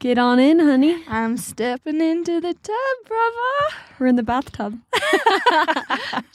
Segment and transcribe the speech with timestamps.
[0.00, 1.02] Get on in, honey.
[1.08, 3.76] I'm stepping into the tub, brother.
[3.98, 4.78] We're in the bathtub.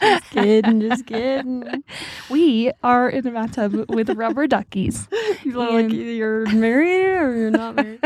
[0.02, 1.82] just kidding, just kidding.
[2.30, 5.08] We are in the bathtub with rubber duckies.
[5.46, 8.02] You look like And- you're married or you're not married.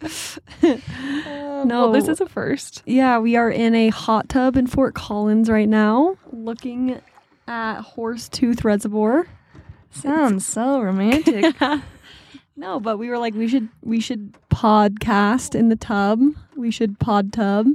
[0.62, 1.92] no, No.
[1.92, 2.82] this is a first.
[2.86, 6.98] yeah, we are in a hot tub in Fort Collins right now, looking
[7.46, 9.26] at Horsetooth Reservoir.
[9.90, 11.54] Sounds so romantic.
[12.56, 16.20] no, but we were like, we should we should podcast in the tub.
[16.56, 17.66] We should pod tub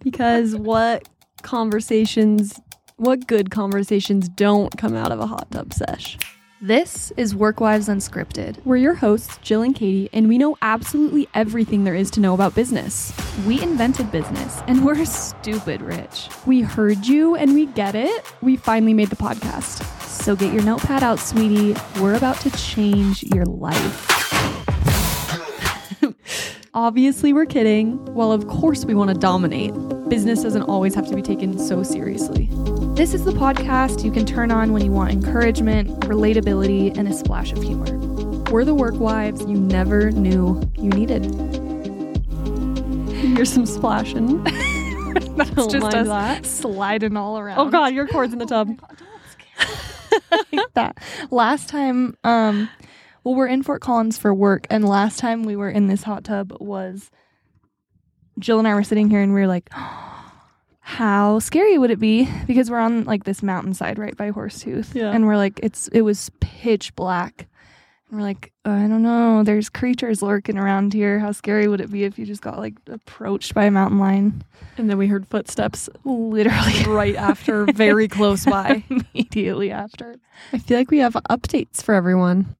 [0.00, 1.08] because what
[1.42, 2.60] conversations,
[2.96, 6.18] what good conversations don't come out of a hot tub sesh.
[6.60, 8.64] This is Work Wives Unscripted.
[8.64, 12.32] We're your hosts, Jill and Katie, and we know absolutely everything there is to know
[12.32, 13.12] about business.
[13.46, 16.28] We invented business and we're stupid rich.
[16.46, 18.24] We heard you and we get it.
[18.40, 19.84] We finally made the podcast.
[20.06, 21.76] So get your notepad out, sweetie.
[22.00, 24.25] We're about to change your life.
[26.76, 28.04] Obviously, we're kidding.
[28.14, 29.72] Well, of course, we want to dominate.
[30.10, 32.50] Business doesn't always have to be taken so seriously.
[32.94, 37.14] This is the podcast you can turn on when you want encouragement, relatability, and a
[37.14, 37.96] splash of humor.
[38.50, 41.24] We're the work wives you never knew you needed.
[43.16, 44.44] Here's some splashing.
[45.34, 46.44] That's Don't just us that.
[46.44, 47.58] sliding all around.
[47.58, 48.78] Oh God, your cord's in the tub.
[50.52, 50.98] like that.
[51.30, 52.68] Last time, um,
[53.26, 56.22] well, we're in Fort Collins for work, and last time we were in this hot
[56.22, 57.10] tub was
[58.38, 59.68] Jill and I were sitting here, and we were like,
[60.80, 65.10] "How scary would it be?" Because we're on like this mountainside right by Horsetooth, Yeah.
[65.10, 67.48] and we're like, it's it was pitch black.
[68.08, 69.42] And we're like, I don't know.
[69.42, 71.18] There's creatures lurking around here.
[71.18, 74.44] How scary would it be if you just got like approached by a mountain lion?
[74.78, 78.84] And then we heard footsteps Literally right after, very close by.
[78.88, 80.14] immediately after.
[80.52, 82.54] I feel like we have updates for everyone.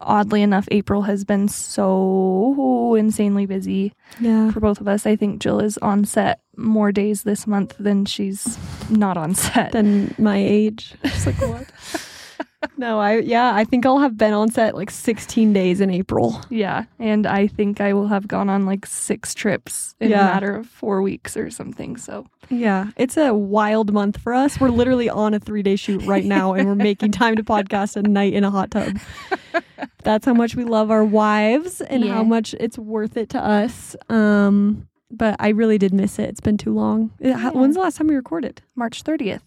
[0.00, 4.50] Oddly enough, April has been so insanely busy Yeah.
[4.50, 5.06] for both of us.
[5.06, 8.58] I think Jill is on set more days this month than she's
[8.90, 9.72] not on set.
[9.72, 10.94] Than my age.
[11.04, 11.66] Just like what?
[12.76, 16.40] No, I yeah, I think I'll have been on set like 16 days in April.
[16.50, 20.20] yeah, and I think I will have gone on like six trips in Yeah.
[20.28, 21.96] a matter of four weeks or something.
[21.96, 24.60] So Yeah, it's a wild month for us.
[24.60, 27.96] We're literally on a three day shoot right now, and we're making time to podcast
[27.96, 28.98] at night in a hot tub.
[30.02, 32.14] That's how much we love our wives and Yeah.
[32.14, 33.96] how much it's worth it to us.
[34.10, 36.28] Um, but I really did miss it.
[36.28, 37.10] It's been too long.
[37.24, 37.50] Uh, Yeah.
[37.50, 38.60] When's the last time we recorded?
[38.76, 39.42] March thirtieth,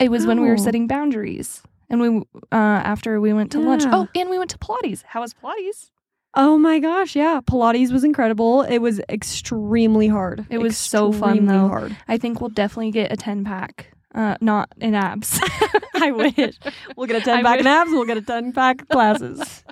[0.00, 0.64] it was when we were Oh.
[0.64, 1.62] setting boundaries.
[1.90, 2.18] And we,
[2.52, 3.84] uh, after we went to lunch.
[3.86, 5.02] Oh, and we went to Pilates.
[5.04, 5.90] How was Pilates?
[6.34, 7.40] Oh my gosh, yeah.
[7.44, 8.62] Pilates was incredible.
[8.62, 10.46] It was extremely hard.
[10.50, 11.68] It was so fun, though.
[11.68, 11.96] hard.
[12.08, 13.92] I think we'll definitely get a ten pack.
[14.14, 15.40] Uh, not in abs.
[15.96, 16.54] I wish.
[16.96, 17.90] We'll get a 10 I pack in abs.
[17.90, 19.64] We'll get a 10 pack classes.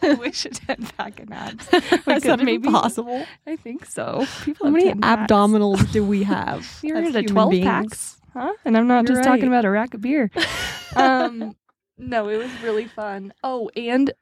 [0.00, 1.68] I wish a 10 pack in abs.
[1.72, 3.26] Is that maybe- possible?
[3.46, 4.26] I think so.
[4.44, 5.30] People How many 10 packs.
[5.30, 6.66] abdominals do we have?
[6.82, 7.64] You're at a 12 beings?
[7.66, 8.20] packs.
[8.32, 8.52] Huh?
[8.64, 10.30] And I'm not You're just talking about a rack of beer.
[10.96, 11.56] Um,
[11.98, 13.32] no, it was really fun.
[13.44, 14.12] Oh, and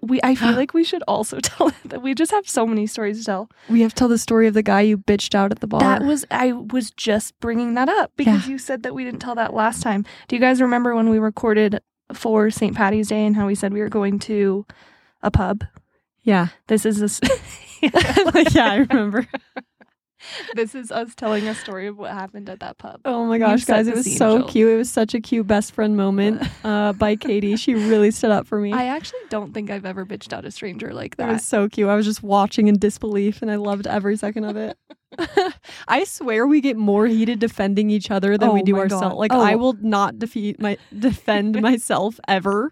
[0.00, 3.18] we I feel like we should also tell that we just have so many stories
[3.20, 3.50] to tell.
[3.68, 5.80] We have to tell the story of the guy you bitched out at the bar.
[5.80, 9.34] That was I was just bringing that up because you said that we didn't tell
[9.34, 10.04] that last time.
[10.28, 11.80] Do you guys remember when we recorded
[12.12, 12.76] for St.
[12.76, 14.64] Patty's Day and how we said we were going to
[15.22, 15.64] a pub?
[16.22, 16.48] yeah.
[16.68, 17.20] This is a s-
[17.82, 19.26] yeah, I remember.
[20.54, 23.00] this is us telling a story of what happened at that pub.
[23.04, 24.48] Oh my gosh, set guys, it was scene, so Jill.
[24.48, 24.72] cute.
[24.72, 27.56] It was such a cute best friend moment uh, by Katie.
[27.56, 28.72] She really stood up for me.
[28.72, 31.28] I actually don't think I've ever bitched out a stranger like that.
[31.28, 31.88] It was so cute.
[31.88, 34.76] I was just watching in disbelief and I loved every second of it.
[35.88, 39.16] I swear we get more heated defending each other than we Oh do ourselves.
[39.16, 39.40] Like Oh.
[39.40, 42.70] I will not defeat my defend myself ever.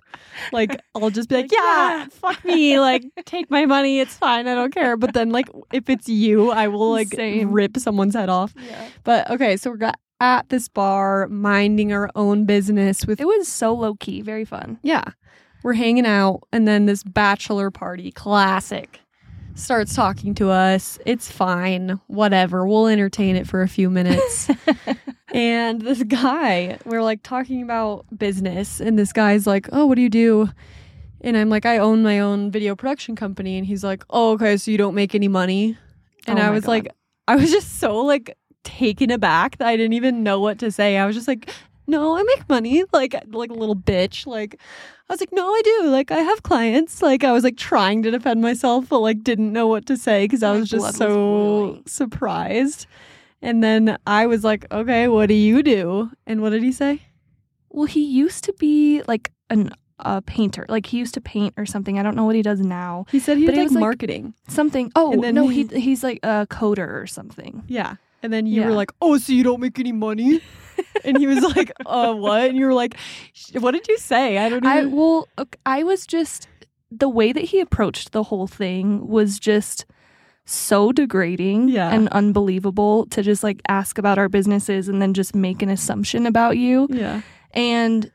[0.52, 2.06] Like I'll just be like, Like, yeah, yeah.
[2.10, 2.78] fuck me.
[2.80, 4.00] Like take my money.
[4.00, 4.46] It's fine.
[4.48, 4.96] I don't care.
[4.96, 7.52] But then like if it's you, I will like Same.
[7.52, 8.54] rip someone's head off.
[8.56, 8.88] yeah.
[9.04, 13.48] But okay, so we're got at this bar minding our own business with It was
[13.48, 14.78] so low key, very fun.
[14.82, 15.04] yeah.
[15.62, 19.00] We're hanging out, and then this bachelor party, classic,
[19.54, 20.98] starts talking to us.
[21.06, 22.66] It's fine, whatever.
[22.66, 24.50] We'll entertain it for a few minutes.
[25.34, 30.02] and this guy, we're like talking about business, and this guy's like, Oh, what do
[30.02, 30.48] you do?
[31.20, 33.56] And I'm like, I own my own video production company.
[33.56, 35.78] And he's like, Oh, okay, so you don't make any money?
[36.26, 36.70] And Oh I was God.
[36.70, 36.88] like,
[37.26, 40.98] I was just so like taken aback that I didn't even know what to say.
[40.98, 41.48] I was just like,
[41.86, 44.26] no, I make money, like like a little bitch.
[44.26, 44.58] Like
[45.08, 45.82] I was like, no, I do.
[45.88, 47.02] Like I have clients.
[47.02, 50.24] Like I was like trying to defend myself, but like didn't know what to say
[50.24, 51.82] because I was just was so boiling.
[51.86, 52.86] surprised.
[53.42, 56.10] And then I was like, okay, what do you do?
[56.26, 57.02] And what did he say?
[57.68, 59.70] Well, he used to be like an
[60.00, 60.64] a painter.
[60.68, 61.98] Like he used to paint or something.
[61.98, 63.04] I don't know what he does now.
[63.10, 64.34] He said he But was like was, like- marketing.
[64.48, 64.90] Something.
[64.96, 67.62] Oh no, he he's like a coder or something.
[67.68, 67.96] Yeah.
[68.24, 70.40] And then you were like, "Oh, so you don't make any money?"
[71.04, 72.96] and he was like, "Uh, what?" And you were like,
[73.60, 74.92] "What did you say?" I don't I even.
[74.96, 75.28] well,
[75.66, 76.48] I was just
[76.90, 79.84] the way that he approached the whole thing was just
[80.46, 81.90] so degrading Yeah.
[81.92, 86.26] and unbelievable to just like ask about our businesses and then just make an assumption
[86.26, 86.86] about you.
[86.90, 87.20] yeah.
[87.52, 88.10] And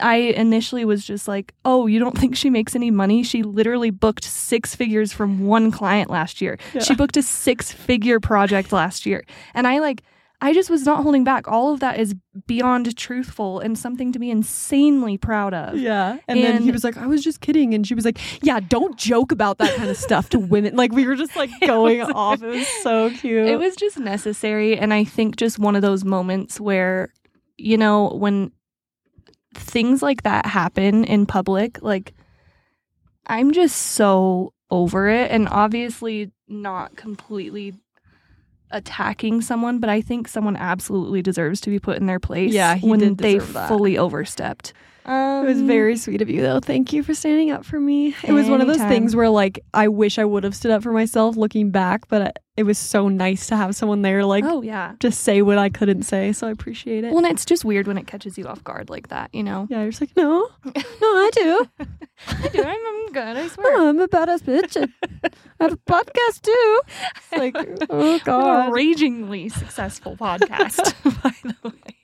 [0.00, 3.22] I initially was just like, "Oh, you don't think she makes any money?
[3.22, 6.58] She literally booked six figures from one client last year.
[6.74, 6.82] Yeah.
[6.82, 9.24] She booked a six-figure project last year."
[9.54, 10.02] And I like
[10.42, 11.46] I just was not holding back.
[11.46, 12.16] All of that is
[12.48, 15.78] beyond truthful and something to be insanely proud of.
[15.78, 16.18] Yeah.
[16.26, 17.74] And, then he was like, I was just kidding.
[17.74, 20.74] And she was like, Yeah, don't joke about that kind of stuff to women.
[20.74, 22.42] Like, we were just like going was- off.
[22.42, 23.46] It was so cute.
[23.46, 27.12] It was just necessary and I think just one of those moments where
[27.56, 28.50] you know when
[29.54, 32.12] things like that happen in public like
[33.26, 37.74] I'm just so over it and obviously not completely
[38.70, 42.78] attacking someone but I think someone absolutely deserves to be put in their place Yeah,
[42.78, 43.68] when they that.
[43.68, 44.72] fully overstepped.
[45.04, 46.60] Um, It was very sweet of you, though.
[46.60, 48.14] Thank you for standing up for me.
[48.22, 50.82] It was one of those things where, like, I wish I would have stood up
[50.84, 54.62] for myself looking back, but it- was so nice to have someone there, like, Oh
[54.62, 54.92] yeah.
[55.00, 56.32] just say what I couldn't say.
[56.32, 57.08] So I appreciate it.
[57.12, 59.66] Well, and it's just weird when it catches you off guard like that, you know.
[59.68, 60.72] yeah, you're just like, no, no,
[61.02, 61.66] I do.
[62.28, 62.62] I do.
[62.62, 63.36] I'm, I'm good.
[63.36, 63.72] I swear.
[63.76, 64.76] Oh, I'm a badass bitch.
[64.80, 66.80] I have a podcast too.
[67.16, 67.56] It's like,
[67.90, 68.72] oh god.
[68.72, 71.96] ragingly successful podcast, by the way.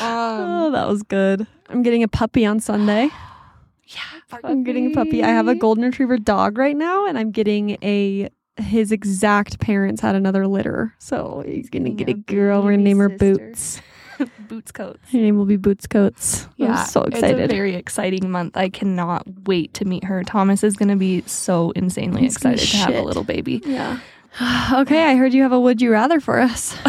[0.00, 1.46] Oh, Um, that was good.
[1.68, 3.10] I'm getting a puppy on Sunday.
[3.86, 4.00] yeah,
[4.44, 5.22] I'm getting a puppy.
[5.22, 8.28] I have a golden retriever dog right now, and I'm getting a.
[8.56, 12.62] His exact parents had another litter, so he's gonna get a girl.
[12.62, 13.36] We're gonna name her sister.
[13.38, 13.80] Boots.
[14.48, 14.98] Boots coats.
[15.12, 16.48] Her name will be Boots Coats.
[16.56, 17.40] Yeah, I'm so It's excited.
[17.40, 18.56] a very exciting month.
[18.56, 20.24] I cannot wait to meet her.
[20.24, 23.62] Thomas is going to be so insanely He's excited to have a little baby.
[23.64, 24.00] yeah.
[24.72, 26.76] okay, I heard you have a would you rather for us.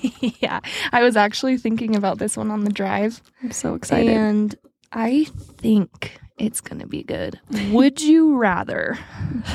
[0.40, 0.60] yeah,
[0.92, 4.08] I was actually thinking about this one on the drive, I'm so excited.
[4.08, 4.54] and
[4.92, 5.26] I
[5.58, 7.40] think it's going to be good.
[7.70, 8.98] Would you rather?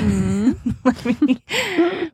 [0.84, 1.42] Let me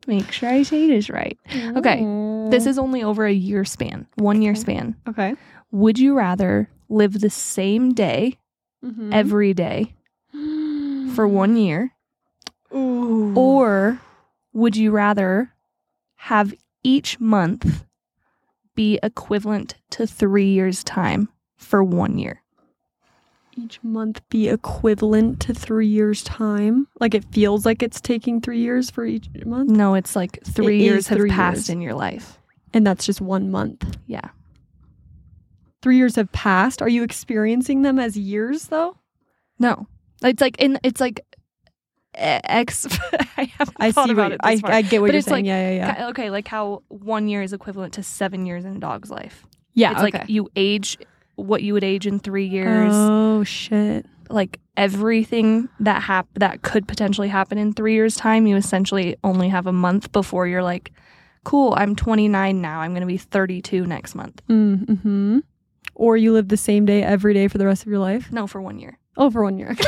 [0.07, 1.39] make sure I say this right.
[1.77, 2.03] Okay,
[2.51, 4.97] This is only over a year span, one year span.
[5.09, 5.35] okay.
[5.73, 8.39] Would you rather live the same day
[8.85, 9.13] Mhm.
[9.13, 9.95] every day
[11.15, 11.93] for one year,
[12.75, 13.35] Ooh.
[13.37, 14.01] or
[14.53, 15.53] would you rather
[16.17, 17.85] have each month
[18.81, 21.29] be equivalent to three years' time
[21.59, 22.43] for one year?
[23.57, 26.87] each month be equivalent to three years time?
[26.99, 30.81] Like it feels like it's taking three years for each month, No, it's like three
[30.81, 31.69] It years have three passed years.
[31.71, 32.39] in your life.
[32.73, 33.99] and that's just one month.
[34.07, 34.31] Yeah.
[35.83, 36.81] Three years have passed.
[36.81, 38.97] Are you experiencing them as years though?
[39.59, 39.87] No,
[40.23, 41.21] it's like in it's like
[42.15, 42.87] eh, X.
[43.37, 44.65] I haven't I thought see about what it.
[44.65, 44.77] I.
[44.79, 45.45] I get what But you're saying.
[45.45, 46.09] like yeah, yeah, yeah.
[46.09, 49.47] Okay, like how one year is equivalent to seven years in a dog's life.
[49.75, 50.19] Yeah, it's okay.
[50.19, 50.99] like you age
[51.37, 52.93] what you would age in three years.
[52.93, 54.05] Oh shit.
[54.29, 59.49] like everything that hap- that could potentially happen in three years' time, you essentially only
[59.49, 60.93] have a month before you're like,
[61.45, 62.81] cool, I'm 29 now.
[62.81, 64.43] I'm going to be 32 next month.
[64.49, 65.39] Mm-hmm.
[65.95, 68.31] Or you live the same day every day for the rest of your life.
[68.33, 68.99] No, for one year.
[69.17, 69.75] Oh, for one year.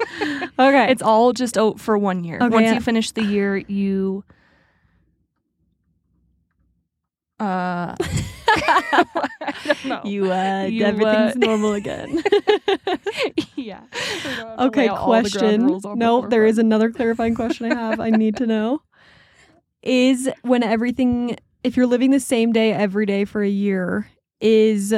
[0.58, 0.90] okay.
[0.90, 2.36] It's all just oh, for one year.
[2.36, 2.74] Okay, Once yeah.
[2.74, 4.24] you finish the year, you.
[7.40, 10.00] Uh, I don't know.
[10.04, 12.22] you uh You, everything's uh, normal again.
[13.56, 13.82] yeah.
[14.58, 15.80] okay, question.
[15.94, 18.00] No, there is another clarifying question I have.
[18.00, 18.82] I need to know.
[19.82, 24.94] Is when everything if you're living the same day every day for a year, is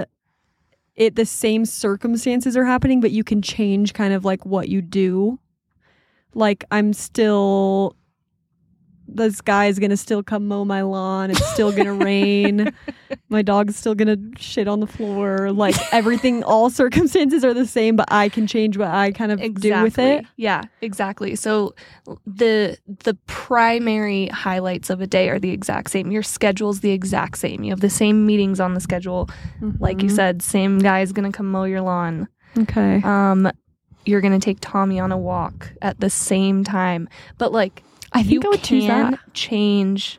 [1.01, 4.83] it the same circumstances are happening, but you can change kind of like what you
[4.83, 5.39] do?
[6.35, 7.97] Like I'm still
[9.13, 11.31] this guy is gonna still come mow my lawn.
[11.31, 12.73] It's still gonna rain.
[13.29, 15.51] My dog's still gonna shit on the floor.
[15.53, 19.39] Like everything, all circumstances are the same, but I can change what I kind of
[19.55, 20.25] do with it.
[20.37, 21.35] Yeah, exactly.
[21.37, 21.75] So
[22.27, 26.11] the the primary highlights of a day are the exact same.
[26.11, 27.63] Your schedule's the exact same.
[27.65, 29.29] You have the same meetings on the schedule.
[29.81, 30.15] Like you Mhm.
[30.17, 32.29] said, same guy's gonna come mow your lawn.
[32.59, 33.01] Okay.
[33.05, 33.51] Um,
[34.07, 37.09] you're gonna take Tommy on a walk at the same time.
[37.39, 39.21] But like I think you I would choose can that.
[39.35, 40.19] change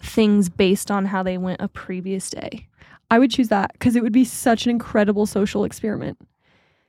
[0.00, 2.66] things based on how they went a previous day
[3.10, 6.18] I would choose that because it would be such an incredible social experiment.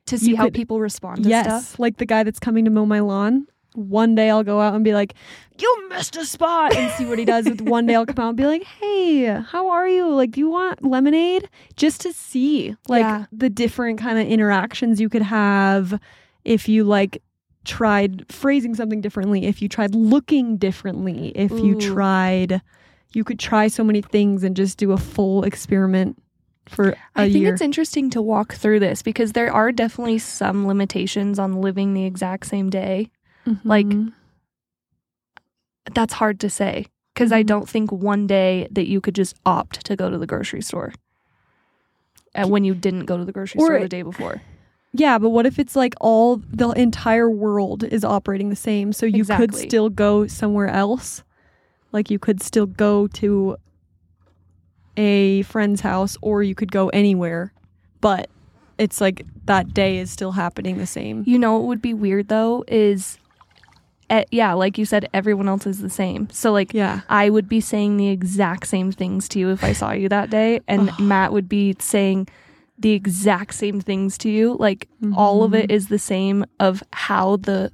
[0.08, 1.80] to see You how could- people respond to yes, stuff.
[1.80, 3.48] like the guy that's coming to mow my lawn.
[3.74, 5.14] one day I'll go out and be like,
[5.60, 7.44] "You missed a spot," and see what he does.
[7.46, 10.08] With one day I'll come out and be like, "Hey, how are you?
[10.08, 13.26] Like, do you want lemonade?" Just to see like Yeah.
[13.34, 16.00] the different kind of interactions you could have
[16.46, 17.22] if you like
[17.66, 22.62] tried phrasing something differently, if you tried looking differently, if you tried,
[23.14, 26.18] you could try so many things and just do a full experiment
[26.68, 27.54] for a I think year.
[27.54, 32.06] it's interesting to walk through this because there are definitely some limitations on living the
[32.06, 33.10] exact same day.
[33.64, 34.12] like, Mhm.
[35.94, 37.48] That's hard to say because I Mhm.
[37.48, 40.94] don't think one day that you could just opt to go to the grocery store.
[42.34, 44.42] And when you didn't go to the grocery Or- store the day before.
[44.98, 48.94] Yeah, but what if it's like all the entire world is operating the same?
[48.94, 51.24] So you could still go somewhere else.
[51.92, 53.58] Like you could still go to
[54.98, 57.54] a friend's house or you could go anywhere.
[58.02, 58.30] But
[58.78, 61.24] it's like that day is still happening the same.
[61.26, 63.18] You know what would be weird though is,
[64.10, 66.30] eh, yeah, like you said, everyone else is the same.
[66.30, 67.02] So like Yeah.
[67.10, 70.30] I would be saying the exact same things to you if I saw you that
[70.30, 72.28] day, and Matt would be saying
[72.78, 74.56] the exact same things to you.
[74.60, 75.88] Like all of it Mhm.
[75.88, 77.72] the same of how the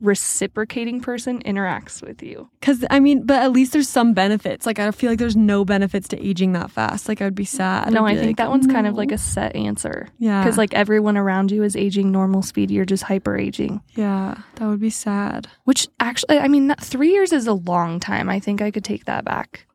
[0.00, 2.48] reciprocating person interacts with you.
[2.62, 4.64] Cuz I mean, but at least there's some benefits.
[4.64, 7.08] Like I feel like there's no benefits to aging that fast.
[7.08, 7.92] Like I'd be sad.
[7.92, 10.40] no, I'd I think like, that one's kind of like a set answer Yeah.
[10.44, 12.70] because like everyone around you is aging normal speed.
[12.70, 13.80] You're just hyper aging.
[13.96, 15.48] yeah, that would be sad.
[15.64, 18.28] Which actually, I mean, three years is a long time.
[18.28, 19.66] I think I could take that back.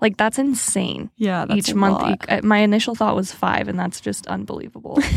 [0.00, 1.10] Like that's insane.
[1.16, 2.24] Yeah, that's Each month, lot.
[2.28, 4.98] uh, my initial thought was five, and that's just unbelievable.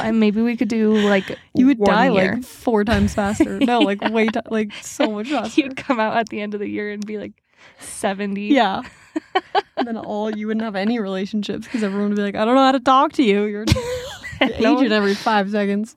[0.00, 2.34] Uh, Maybe we could do like You would die year.
[2.36, 3.58] like four times faster.
[3.60, 5.60] No, like way ti- like so much faster.
[5.60, 7.32] You'd come out at the end of the year and be like
[7.80, 8.46] seventy.
[8.46, 8.80] yeah.
[9.76, 12.54] and then all you wouldn't have any relationships because everyone would be like, I don't
[12.54, 13.44] know how to talk to you.
[13.44, 13.66] You're,
[14.40, 15.94] aging every five seconds.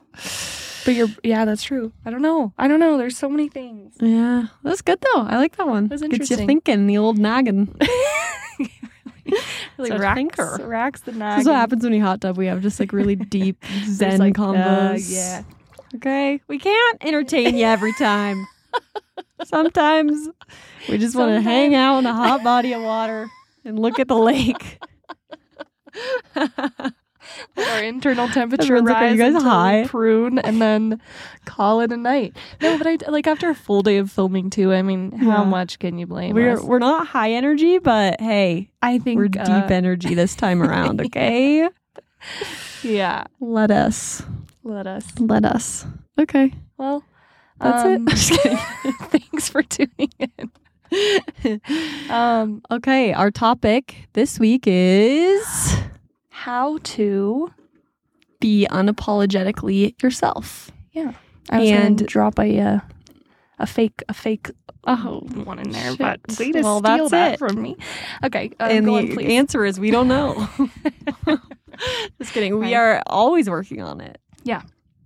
[0.84, 1.92] but you're yeah, that's true.
[2.04, 2.52] I don't know.
[2.58, 2.98] I don't know.
[2.98, 3.94] There's so many things.
[4.00, 5.22] Yeah, that's good though.
[5.22, 5.88] I like that one.
[5.88, 6.86] That's Gets you thinking.
[6.88, 7.74] The old nagging.
[9.78, 10.58] Really It's a racks, thinker.
[10.66, 11.40] racks the This nag.
[11.40, 12.36] is what happens when you hot tub.
[12.36, 15.10] We have just like really deep Zen like, uh, combos.
[15.10, 15.42] yeah.
[15.96, 16.40] Okay.
[16.46, 18.46] We can't entertain you every time.
[19.44, 20.28] Sometimes
[20.88, 23.28] we just want to hang out in a hot body of water
[23.64, 24.78] and look at the lake.
[27.56, 31.00] Our internal temperature Everyone's like, "Are you guys high?" prune and then
[31.44, 32.36] call it a night.
[32.60, 34.72] No, but I like after a full day of filming too.
[34.72, 35.44] I mean, how Yeah.
[35.44, 36.62] much can you blame we're us?
[36.62, 41.00] we're not high energy, but hey, I think we're uh, deep energy this time around.
[41.00, 41.68] Okay,
[42.82, 44.22] Yeah, let us,
[44.62, 45.04] let us.
[45.18, 45.86] let us.
[46.18, 47.04] Okay, Well,
[47.60, 48.10] that's um, it.
[48.10, 48.58] Just kidding.
[49.10, 51.60] thanks for tuning in.
[52.10, 55.76] Um, okay, our topic this week is
[56.44, 57.50] how to?
[58.40, 60.70] be unapologetically yourself.
[60.92, 61.12] Yeah.
[61.48, 62.80] I was And- gonna drop a uh,
[63.58, 64.50] a fake a fake
[64.86, 65.98] Oh, one in there, shit.
[65.98, 67.38] but way to Well, steal that's that it.
[67.38, 67.76] from me.
[68.22, 70.46] Okay, um, and the on, answer is we don't know.
[72.20, 72.58] just kidding.
[72.58, 74.18] We are always working on it.
[74.42, 74.60] Yeah.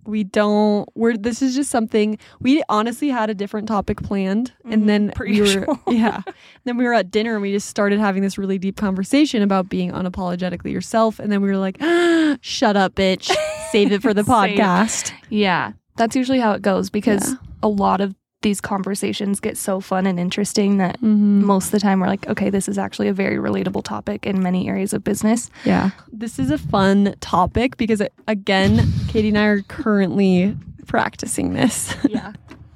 [0.09, 0.89] We don't.
[0.95, 1.15] We're.
[1.15, 5.25] This is just something we honestly had a different topic planned, Mhm, and then per
[5.25, 5.45] we were.
[5.47, 5.79] usual.
[5.87, 6.21] Yeah.
[6.65, 9.69] Then we were at dinner and we just started having this really deep conversation about
[9.69, 11.77] being unapologetically yourself, and then we were like,
[12.41, 13.31] "Shut up, bitch!
[13.71, 17.35] Save it for the podcast." Yeah, that's usually how it goes because Yeah.
[17.63, 21.43] a lot of these conversations get so fun and interesting that Mm-hmm.
[21.45, 24.41] most of the time we're like, okay, this is actually a very relatable topic in
[24.41, 25.49] many areas of business.
[25.65, 25.91] Yeah.
[26.11, 30.55] This is a fun topic because, again, Katie and I are currently
[30.87, 31.95] practicing this.
[32.09, 32.33] Yeah.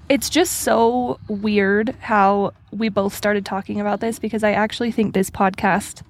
[0.09, 5.13] It's just so weird how we both started talking about this because I actually think
[5.13, 6.03] this podcast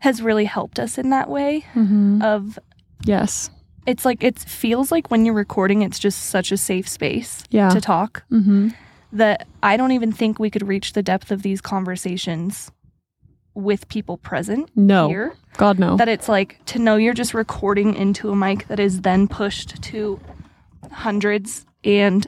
[0.00, 2.22] has really helped us in that way Mm-hmm.
[2.22, 2.58] of
[3.04, 3.50] Yes.
[3.86, 7.68] It's like it feels like when you're recording it's just such a safe space Yeah.
[7.70, 8.68] to talk Mm-hmm.
[9.12, 12.70] that I don't even think we could reach the depth of these conversations
[13.54, 15.08] with people present No.
[15.08, 15.32] here.
[15.56, 15.96] God, no.
[15.96, 19.80] That it's like to know you're just recording into a mic that is then pushed
[19.84, 20.20] to
[20.92, 22.26] hundreds and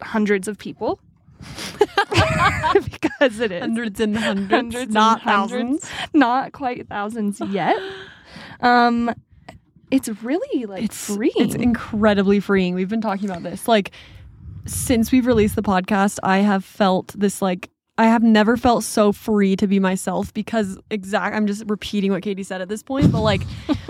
[0.00, 1.00] hundreds of people.
[2.84, 3.60] because it is.
[3.60, 5.80] hundreds and hundreds, Hundreds and not hundreds.
[5.84, 5.90] thousands.
[6.14, 7.76] Not quite thousands yet.
[8.60, 9.12] Um
[9.92, 11.32] it's really like It's freeing.
[11.36, 12.74] It's incredibly freeing.
[12.74, 13.68] We've been talking about this.
[13.68, 13.92] Like
[14.64, 17.68] since we've released the podcast, I have felt this like
[17.98, 22.22] I have never felt so free to be myself because exact I'm just repeating what
[22.22, 23.42] Katie said at this point, but like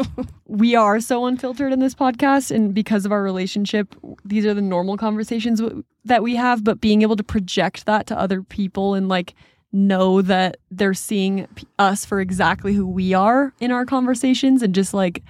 [0.47, 3.95] we are so unfiltered in this podcast and because of our relationship,
[4.25, 8.09] these are the normal conversations w- that we have, but being able to project that
[8.09, 9.35] to other people and like
[9.71, 14.75] know that they're seeing p- us for exactly who we are in our conversations and
[14.75, 15.23] just like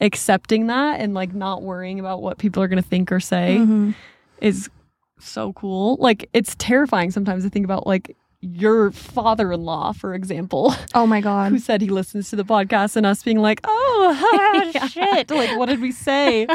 [0.00, 3.56] accepting that and like not worrying about what people are going to think or say
[3.60, 3.94] Mhm.
[4.40, 4.68] is
[5.18, 5.96] so cool.
[5.98, 11.50] Like it's terrifying sometimes to think about like your father-in-law, for example, Oh my god.
[11.52, 14.86] who said he listens to the podcast and us being like, "Oh, Yeah.
[14.88, 15.30] shit!
[15.30, 16.46] Like, what did we say?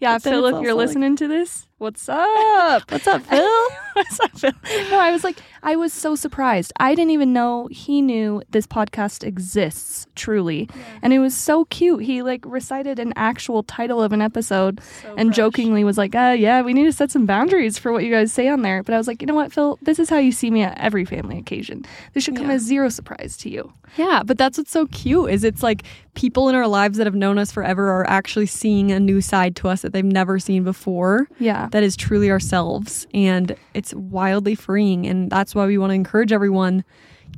[0.00, 2.90] yeah, Phil, if you're also like- listening to this, what's up?
[2.90, 3.48] What's up, Phil?"
[3.96, 4.52] What's up, Phil?
[4.90, 6.70] No, I was like, I was so surprised.
[6.78, 10.68] I didn't even know he knew this podcast exists, truly.
[11.00, 12.02] And it was so cute.
[12.02, 14.82] He like recited an actual title of an episode
[15.16, 18.10] and jokingly was like, uh, yeah, we need to set some boundaries for what you
[18.12, 18.82] guys say on there.
[18.82, 19.78] But I was like, you know what, Phil?
[19.80, 21.86] This is how you see me at every family occasion.
[22.12, 22.56] This should come Yeah.
[22.56, 23.72] as zero surprise to you.
[23.96, 27.14] Yeah, but that's what's so cute is it's like people in our lives that have
[27.14, 30.64] known us forever are actually seeing a new side to us that they've never seen
[30.64, 31.28] before.
[31.38, 31.65] Yeah.
[31.70, 35.06] That is truly ourselves, and it's wildly freeing.
[35.06, 36.84] And that's why we want to encourage everyone.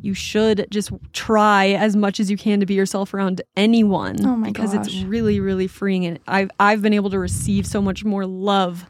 [0.01, 4.25] You should just try as much as you can to be yourself around anyone.
[4.25, 6.07] Oh my because it's really, really freeing.
[6.07, 8.87] And I've I've been able to receive so much more love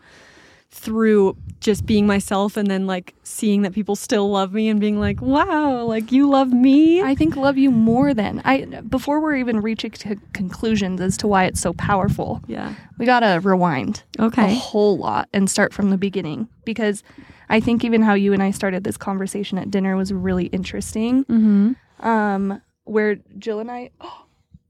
[0.79, 4.99] through just being myself and then like seeing that people still love me and being
[4.99, 7.03] like, wow, like you love me.
[7.03, 11.27] I think love you more than I before we're even reaching to conclusions as to
[11.27, 12.43] why it's so powerful.
[12.47, 12.75] yeah.
[12.99, 14.53] We gotta rewind okay.
[14.53, 17.03] a whole lot and start from the beginning because
[17.49, 21.25] I think even how you and I started this conversation at dinner was really interesting.
[21.25, 22.07] Mm-hmm.
[22.07, 24.25] Um, where Jill and I, oh,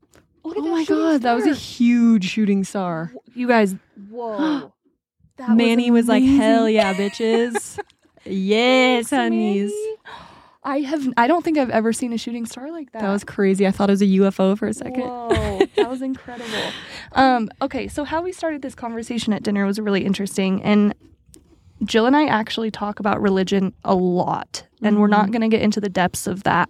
[0.44, 3.12] look at Oh my god, that was a huge shooting star.
[3.34, 3.74] you guys.
[4.10, 4.72] Whoa,
[5.38, 7.78] That Manny was, like, "Hell yeah, bitches!"
[8.24, 9.72] yes, honeys.
[10.64, 11.08] I have.
[11.16, 13.02] I don't think I've ever seen a shooting star like that.
[13.02, 13.66] That was crazy.
[13.66, 15.02] I thought it was a UFO for a second.
[15.02, 16.50] Whoa, that was incredible.
[17.12, 20.94] Um, okay, so how we started this conversation at dinner was really interesting, and
[21.82, 25.62] Jill and I actually talk about religion a lot, and we're not going to get
[25.62, 26.68] into the depths of that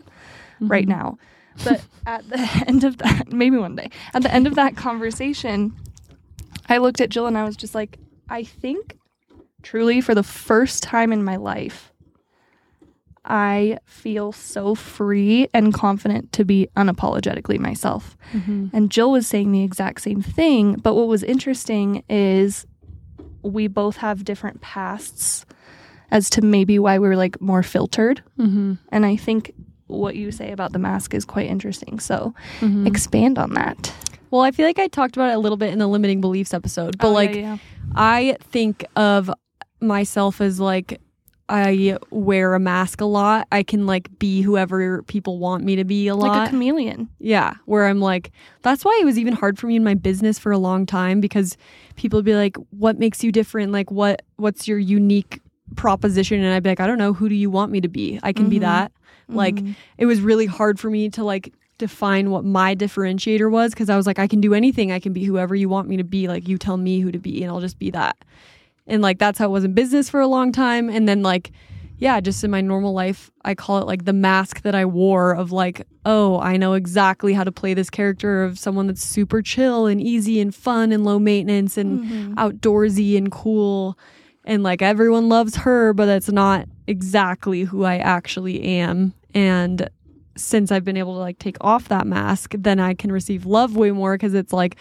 [0.60, 0.90] right Mhm.
[0.90, 1.18] now.
[1.64, 5.74] But at the end of that, maybe one day, at the end of that conversation,
[6.68, 7.98] I looked at Jill and I was just like,
[8.28, 8.96] I think
[9.62, 11.92] truly for the first time in my life,
[13.24, 18.16] I feel so free and confident to be unapologetically myself.
[18.32, 18.70] Mhm.
[18.72, 20.74] And Jill was saying the exact same thing.
[20.76, 22.66] But what was interesting is
[23.42, 25.44] we both have different pasts
[26.10, 28.22] as to maybe why we were like more filtered.
[28.38, 28.78] Mhm.
[28.90, 29.52] And I think
[29.88, 31.98] what you say about the mask is quite interesting.
[31.98, 32.86] So Mhm.
[32.86, 33.92] expand on that.
[34.30, 36.52] Well, I feel like I talked about it a little bit in the limiting beliefs
[36.54, 37.58] episode, but Oh, yeah, like yeah.
[37.94, 39.30] I think of
[39.80, 41.00] myself as like
[41.50, 43.48] I wear a mask a lot.
[43.50, 46.28] I can like be whoever people want me to be a lot.
[46.36, 47.08] like a chameleon.
[47.18, 50.38] Yeah, where I'm like, that's why it was even hard for me in my business
[50.38, 51.56] for a long time because
[51.96, 53.72] people would be like, "What makes you different?
[53.72, 55.40] Like, what what's your unique
[55.74, 57.14] proposition?" And I'd be like, "I don't know.
[57.14, 58.20] Who do you want me to be?
[58.22, 58.62] I can be Mhm.
[58.62, 58.92] that."
[59.30, 59.74] Like, Mhm.
[59.96, 63.96] it was really hard for me to like define what my differentiator was because I
[63.96, 64.92] was like, I can do anything.
[64.92, 66.28] I can be whoever you want me to be.
[66.28, 68.16] Like, you tell me who to be, and I'll just be that.
[68.86, 70.88] And like that's how it was in business for a long time.
[70.88, 71.52] And then like
[72.00, 75.32] yeah, just in my normal life, I call it like the mask that I wore
[75.34, 79.42] of like, oh, I know exactly how to play this character of someone that's super
[79.42, 82.34] chill and easy and fun and low maintenance and Mhm.
[82.36, 83.98] outdoorsy and cool.
[84.44, 89.12] And like everyone loves her, but that's not exactly who I actually am.
[89.34, 89.88] And
[90.38, 93.76] since I've been able to like take off that mask, then I can receive love
[93.76, 94.76] way more because it's like,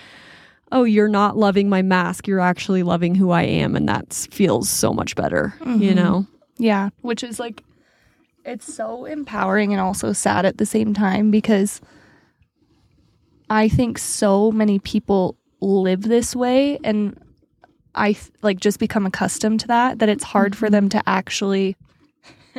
[0.72, 2.28] oh, you're not loving my mask.
[2.28, 3.76] You're actually loving who I am.
[3.76, 5.96] And that feels so much better, you Mhm.
[5.96, 6.28] know?
[6.58, 7.64] Yeah, which is like
[8.46, 11.82] it's so empowering and also sad at the same time because
[13.50, 17.18] I think so many people live this way and
[17.96, 21.76] I like just become accustomed to that that it's hard for them to actually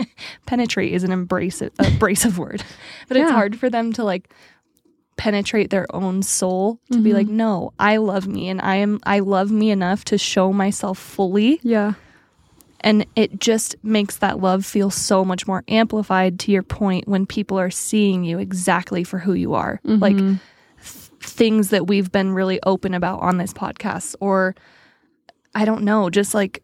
[0.46, 2.62] penetrate is an abrasive abrasive word.
[3.08, 4.32] But it's hard for them to like
[5.16, 7.14] penetrate their own soul to be Mhm.
[7.14, 10.96] like no, I love me and I am I love me enough to show myself
[10.98, 11.94] fully Yeah.
[12.80, 17.26] and it just makes that love feel so much more amplified to your point when
[17.26, 19.80] people are seeing you exactly for who you are.
[19.82, 20.38] Like Mhm.
[20.80, 24.54] th- things that we've been really open about on this podcast, or
[25.52, 26.62] I don't know, just like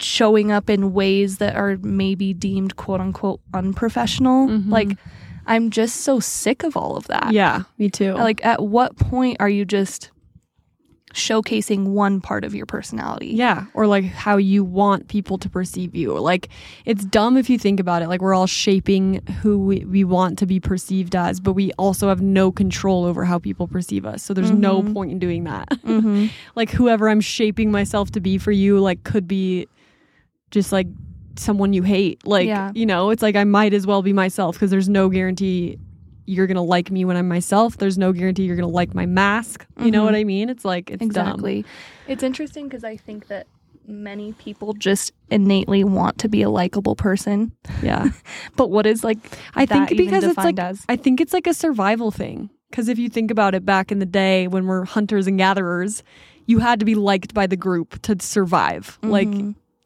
[0.00, 4.48] showing up in ways that are maybe deemed quote unquote unprofessional.
[4.48, 4.70] Mhm.
[4.70, 4.96] Like,
[5.46, 7.32] I'm just so sick of all of that.
[7.32, 8.12] yeah, me too.
[8.14, 10.10] Like, at what point are you just
[11.14, 13.28] showcasing one part of your personality?
[13.28, 16.12] Yeah, or like how you want people to perceive you.
[16.18, 16.48] Like
[16.84, 18.08] it's dumb if you think about it.
[18.08, 22.08] Like we're all shaping who we, we want to be perceived as, but we also
[22.08, 24.22] have no control over how people perceive us.
[24.22, 24.92] So there's no Mhm.
[24.92, 25.68] point in doing that.
[25.70, 26.26] Mm-hmm.
[26.54, 29.66] like whoever I'm shaping myself to be for you, like could be
[30.50, 30.86] just like
[31.36, 32.26] someone you hate.
[32.26, 32.72] Like Yeah.
[32.74, 35.78] you know, it's like I might as well be myself because there's no guarantee
[36.26, 37.78] you're gonna like me when I'm myself.
[37.78, 39.66] There's no guarantee you're gonna like my mask.
[39.80, 40.04] You know Mhm.
[40.06, 40.48] what I mean?
[40.50, 41.08] It's like it's dumb.
[41.08, 41.64] Exactly.
[42.06, 43.46] It's interesting because I think that
[43.86, 47.52] many people just innately want to be a likable person.
[47.82, 48.08] Yeah.
[48.56, 49.18] But what is like
[49.54, 50.84] I think because it's like as?
[50.88, 52.50] I think it's like a survival thing.
[52.70, 56.02] Because if you think about it, back in the day when we're hunters and gatherers,
[56.44, 58.98] you had to be liked by the group to survive.
[59.02, 59.28] Like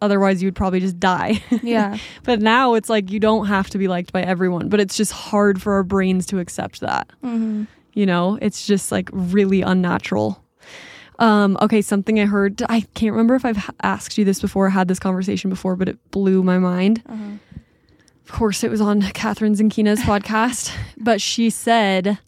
[0.03, 1.43] Otherwise, you'd probably just die.
[1.63, 1.97] yeah.
[2.25, 4.69] but now it's like you don't have to be liked by everyone.
[4.69, 7.09] But it's just hard for our brains to accept that.
[7.23, 10.45] hmm You know, it's just like really unnatural.
[11.19, 12.63] Um, okay, something I heard.
[12.69, 16.11] I can't remember if I've asked you this before, had this conversation before, but it
[16.11, 17.03] blew my mind.
[17.09, 17.37] Uh-huh.
[18.25, 22.19] Of course, it was on Kathrin Zenkina's podcast, but she said,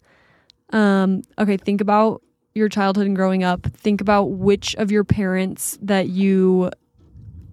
[0.71, 2.21] um, okay, think about
[2.53, 3.63] your childhood and growing up.
[3.65, 6.71] Think about which of your parents that you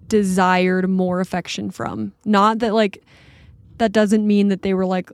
[0.07, 2.13] desired more affection from.
[2.25, 3.03] Not that, like,
[3.77, 5.11] that doesn't mean that they were like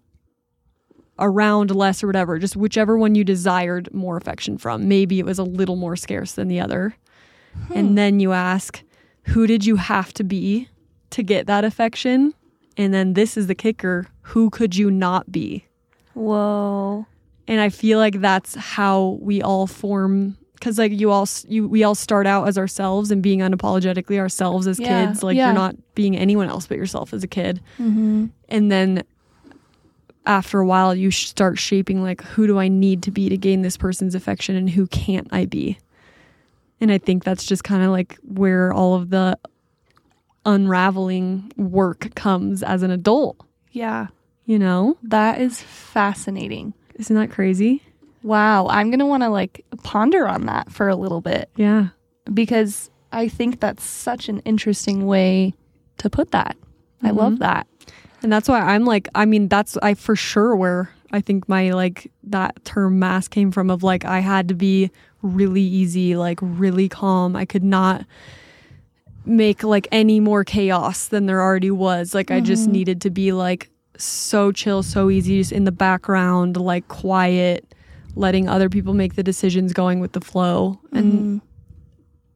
[1.17, 4.87] around less or whatever, just whichever one you desired more affection from.
[4.87, 6.95] Maybe it was a little more scarce than the other.
[7.67, 7.73] Hmm.
[7.73, 8.81] And then you ask,
[9.23, 10.69] who did you have to be
[11.11, 12.33] to get that affection?
[12.77, 15.65] And then this is the kicker who could you not be?
[16.13, 17.05] Whoa.
[17.47, 21.83] And I feel like that's how we all form because like you all you we
[21.83, 25.45] all start out as ourselves and being unapologetically ourselves as Yeah, kids like yeah.
[25.47, 28.25] you're not being anyone else but yourself as a kid Mm-hmm.
[28.49, 29.03] and then
[30.25, 33.61] after a while you start shaping like who do i need to be to gain
[33.61, 35.77] this person's affection and who can't i be
[36.81, 39.37] and i think that's just kind of like where all of the
[40.45, 43.37] unraveling work comes as an adult
[43.71, 44.07] Yeah.
[44.45, 46.73] you know That is fascinating.
[46.95, 47.81] isn't that crazy
[48.23, 48.67] Wow.
[48.67, 51.89] I'm going to want to like ponder on that for a little bit yeah
[52.33, 55.53] because I think that's such an interesting way
[55.97, 56.55] to put that.
[57.01, 57.17] I mm-hmm.
[57.17, 57.67] love that.
[58.21, 61.71] and that's why i'm like i mean that's i for sure where i think my
[61.71, 66.39] like that term mass came from of like i had to be really easy like
[66.41, 68.05] really calm i could not
[69.25, 72.73] make like any more chaos than there already was like i just mm-hmm.
[72.73, 77.73] needed to be like so chill so easy just in the background like quiet
[78.15, 81.41] letting other people make the decisions going with the flow and Mhm.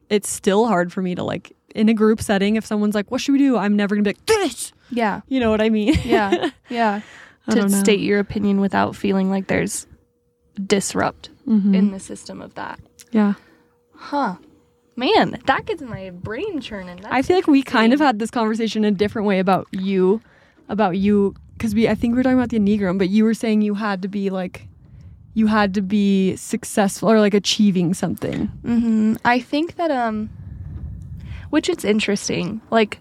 [0.09, 3.19] it's still hard for me to like in a group setting if someone's like what
[3.21, 5.21] should we do i'm never gonna be like this yeah.
[5.27, 6.49] you know what i mean Yeah.
[6.69, 7.01] Yeah.
[7.49, 9.86] To state your opinion without feeling like there's
[10.65, 11.75] disrupt Mhm.
[11.75, 12.79] in the system of that.
[13.12, 13.33] yeah
[13.95, 14.36] Huh.
[14.95, 16.97] Man, that gets my brain churning.
[17.01, 20.21] That's I feel like we kind of had this conversation a different way about you,
[20.69, 23.33] about you, because we I think we were talking about the enneagram, but you were
[23.33, 24.67] saying you had to be like,
[25.34, 28.48] you had to be successful or like achieving something.
[28.63, 30.30] hmm I think that um,
[31.50, 32.62] which it's interesting.
[32.72, 33.00] Like,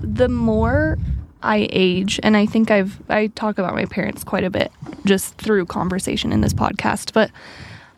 [0.00, 0.98] the more
[1.42, 4.70] I age, and I think I've I talk about my parents quite a bit
[5.04, 7.30] just through conversation in this podcast, but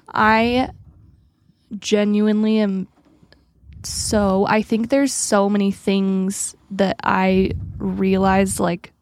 [0.09, 0.71] I
[1.79, 2.89] genuinely am
[3.83, 8.94] so I think there's so many things that I realized like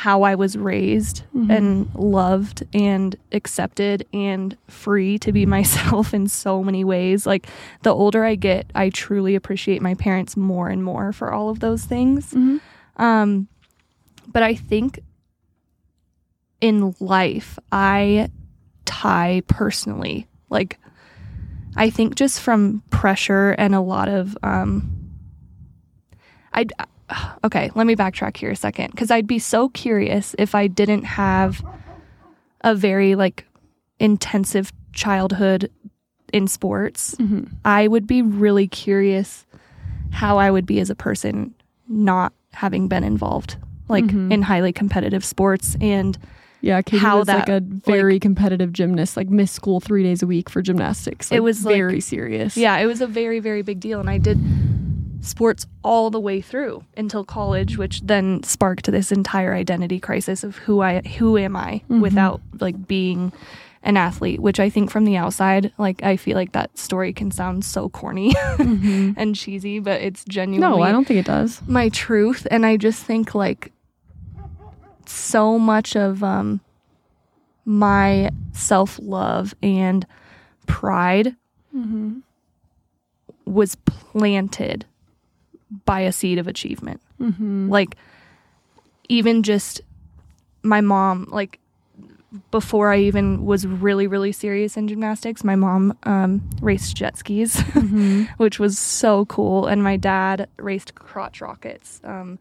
[0.00, 6.64] how I was raised and loved and accepted and free to be myself in so
[6.64, 7.26] many ways.
[7.26, 7.46] Like
[7.82, 11.60] the older I get, I truly appreciate my parents more and more for all of
[11.60, 12.32] those things.
[12.96, 13.46] Um,
[14.26, 15.00] but I think
[16.62, 18.30] in life, I
[18.86, 20.78] tie personally, like,
[21.76, 24.90] I think just from pressure and a lot of, um,
[26.54, 26.64] I,
[27.44, 31.04] okay, let me backtrack here a second because I'd be so curious if I didn't
[31.04, 31.64] have
[32.62, 33.46] a very like
[33.98, 35.70] intensive childhood
[36.32, 37.14] in sports.
[37.16, 37.54] Mm-hmm.
[37.64, 39.46] I would be really curious
[40.10, 41.54] how I would be as a person
[41.88, 43.56] not having been involved
[43.88, 44.32] like mm-hmm.
[44.32, 46.16] in highly competitive sports and
[46.60, 50.26] Yeah, Katie How was like a very competitive gymnast, like missed school three days a
[50.26, 51.30] week for gymnastics.
[51.30, 52.56] It like, was, like- very serious.
[52.56, 54.00] Yeah, it was a very, very big deal.
[54.00, 54.38] And I did
[55.20, 60.56] sports all the way through until college, which then sparked this entire identity crisis of
[60.56, 62.00] who I who am I mm-hmm.
[62.00, 63.32] without like being
[63.82, 67.30] an athlete, which I think from the outside, like I feel like that story can
[67.30, 69.12] sound so corny mm-hmm.
[69.16, 71.62] and cheesy, but it's genuinely No, I don't think it does.
[71.66, 73.72] my truth and i just think like
[75.06, 76.60] so much of um
[77.64, 80.06] my self-love and
[80.66, 81.36] pride
[81.74, 82.18] mm-hmm.
[83.44, 84.86] was planted
[85.84, 87.00] by a seed of achievement
[87.70, 87.96] like
[89.08, 89.80] even just
[90.62, 91.60] my mom like
[92.50, 97.60] before I even was really, really serious in gymnastics, my mom um, raced jet skis,
[98.36, 99.66] which was so cool.
[99.66, 102.00] And my dad raced crotch rockets.
[102.04, 102.38] Um,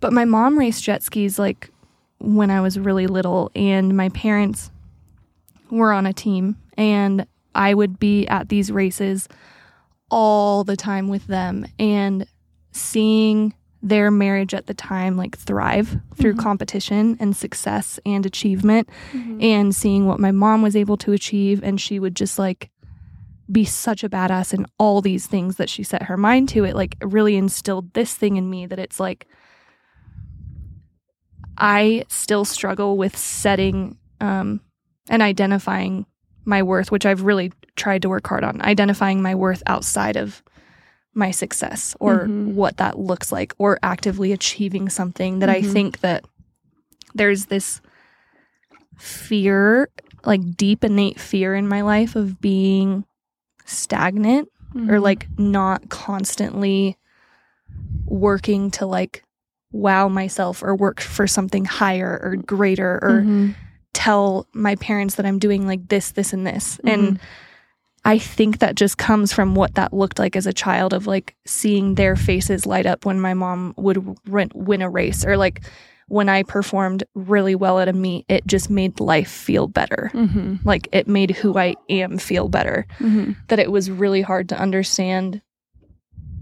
[0.00, 1.70] but my mom raced jet skis like
[2.18, 4.70] when I was really little, and my parents
[5.70, 9.28] were on a team, and I would be at these races
[10.10, 12.26] all the time with them and
[12.76, 16.38] seeing their marriage at the time like thrive through Mhm.
[16.38, 19.42] competition and success and achievement Mhm.
[19.42, 22.70] and seeing what my mom was able to achieve and she would just like
[23.50, 26.74] be such a badass in all these things that she set her mind to it
[26.74, 29.28] like really instilled this thing in me that it's like
[31.58, 34.60] i still struggle with setting um
[35.08, 36.06] and identifying
[36.44, 40.42] my worth which i've really tried to work hard on identifying my worth outside of
[41.16, 42.54] my success or Mhm.
[42.54, 45.72] what that looks like or actively achieving something that i Mhm.
[45.72, 46.24] think that
[47.14, 47.80] there's this
[48.98, 49.88] fear
[50.24, 53.04] like deep innate fear in my life of being
[53.64, 55.02] stagnant or Mhm.
[55.02, 56.96] like not constantly
[58.06, 59.24] working to like
[59.72, 63.54] wow myself or work for something higher or greater or Mhm.
[63.92, 67.18] tell my parents that I'm doing like this this and this and
[68.06, 71.34] I think that just comes from what that looked like as a child of like
[71.44, 75.60] seeing their faces light up when my mom would win, win a race or like
[76.08, 80.64] when I performed really well at a meet it just made life feel better Mhm.
[80.64, 83.34] like it made who I am feel better Mhm.
[83.48, 85.42] that it was really hard to understand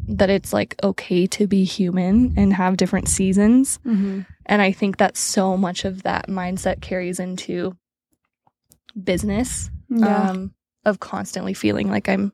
[0.07, 3.79] that it's like okay to be human and have different seasons.
[3.87, 4.27] Mhm.
[4.44, 7.74] And I think that so much of that mindset carries into
[9.03, 10.31] business Yeah.
[10.31, 10.53] um,
[10.85, 12.33] of constantly feeling like I'm,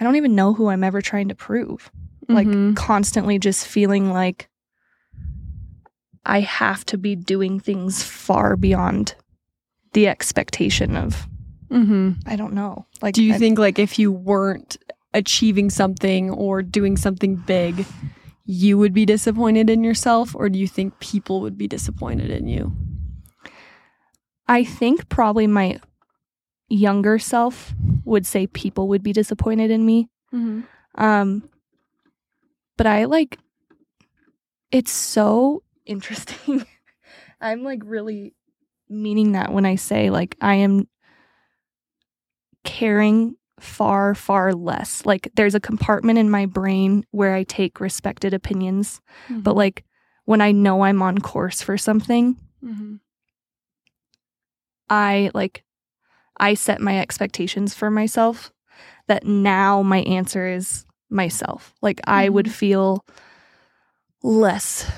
[0.00, 1.90] I don't even know who I'm ever trying to prove.
[2.28, 2.74] Like Mhm.
[2.76, 4.48] constantly just feeling like
[6.24, 9.14] I have to be doing things far beyond
[9.92, 11.28] the expectation of,
[11.70, 12.12] mm-hmm.
[12.26, 12.86] I don't know.
[13.02, 14.78] Like, Do you I- think like if you weren't
[15.12, 17.84] achieving something or doing something big,
[18.46, 22.48] you would be disappointed in yourself, or do you think people would be disappointed in
[22.48, 22.72] you?
[24.48, 25.78] I think probably my
[26.68, 27.74] younger self
[28.04, 30.08] would say people would be disappointed in me.
[30.32, 30.60] Mm-hmm.
[31.02, 31.48] Um,
[32.76, 33.38] but I like
[34.70, 36.64] it's so interesting.
[37.40, 38.34] I'm like really
[38.88, 40.88] meaning that when I say like I am
[42.64, 45.04] caring far, far less.
[45.06, 49.00] Like there's a compartment in my brain where I take respected opinions,
[49.30, 49.84] but like
[50.24, 53.00] when I know I'm on course for something, Mhm.
[54.88, 55.64] I like
[56.38, 58.52] I set my expectations for myself
[59.06, 61.74] that now my answer is myself.
[61.82, 62.52] Like I would Mhm.
[62.52, 63.04] feel
[64.22, 64.90] less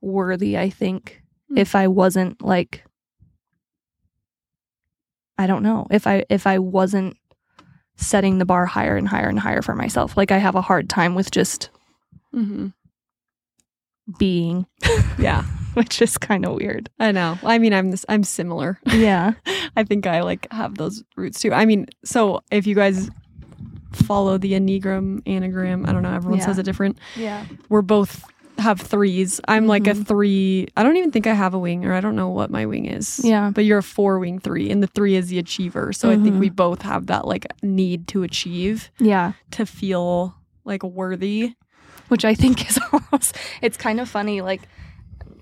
[0.00, 1.58] worthy, I think, Mm.
[1.58, 2.84] if I wasn't like
[5.36, 7.16] I don't know, if I if I wasn't
[7.96, 10.16] setting the bar higher and higher and higher for myself.
[10.16, 11.70] Like I have a hard time with just
[12.32, 12.72] Mhm.
[14.18, 14.66] being,
[15.18, 15.44] Yeah,
[15.80, 16.88] which is kind of weird.
[16.98, 17.38] I know.
[17.42, 18.04] I mean, I'm this.
[18.08, 18.80] I'm similar.
[18.92, 19.32] Yeah.
[19.76, 21.52] I think I like have those roots too.
[21.52, 23.10] I mean, so if you guys
[23.92, 26.12] follow the enneagram, anagram, I don't know.
[26.14, 26.46] Everyone Yeah.
[26.46, 26.98] says it different.
[27.16, 27.44] Yeah.
[27.68, 28.24] We're both
[28.58, 29.40] have threes.
[29.48, 30.06] I'm like a Mhm.
[30.06, 30.68] three.
[30.76, 32.86] I don't even think I have a wing, or I don't know what my wing
[32.86, 33.20] is.
[33.24, 33.50] Yeah.
[33.52, 35.92] But you're a four wing three, and the three is the achiever.
[35.92, 39.32] So I think we both have that like need to achieve Yeah.
[39.52, 41.54] to feel like worthy.
[42.08, 44.68] which I think is almost it's kind of funny like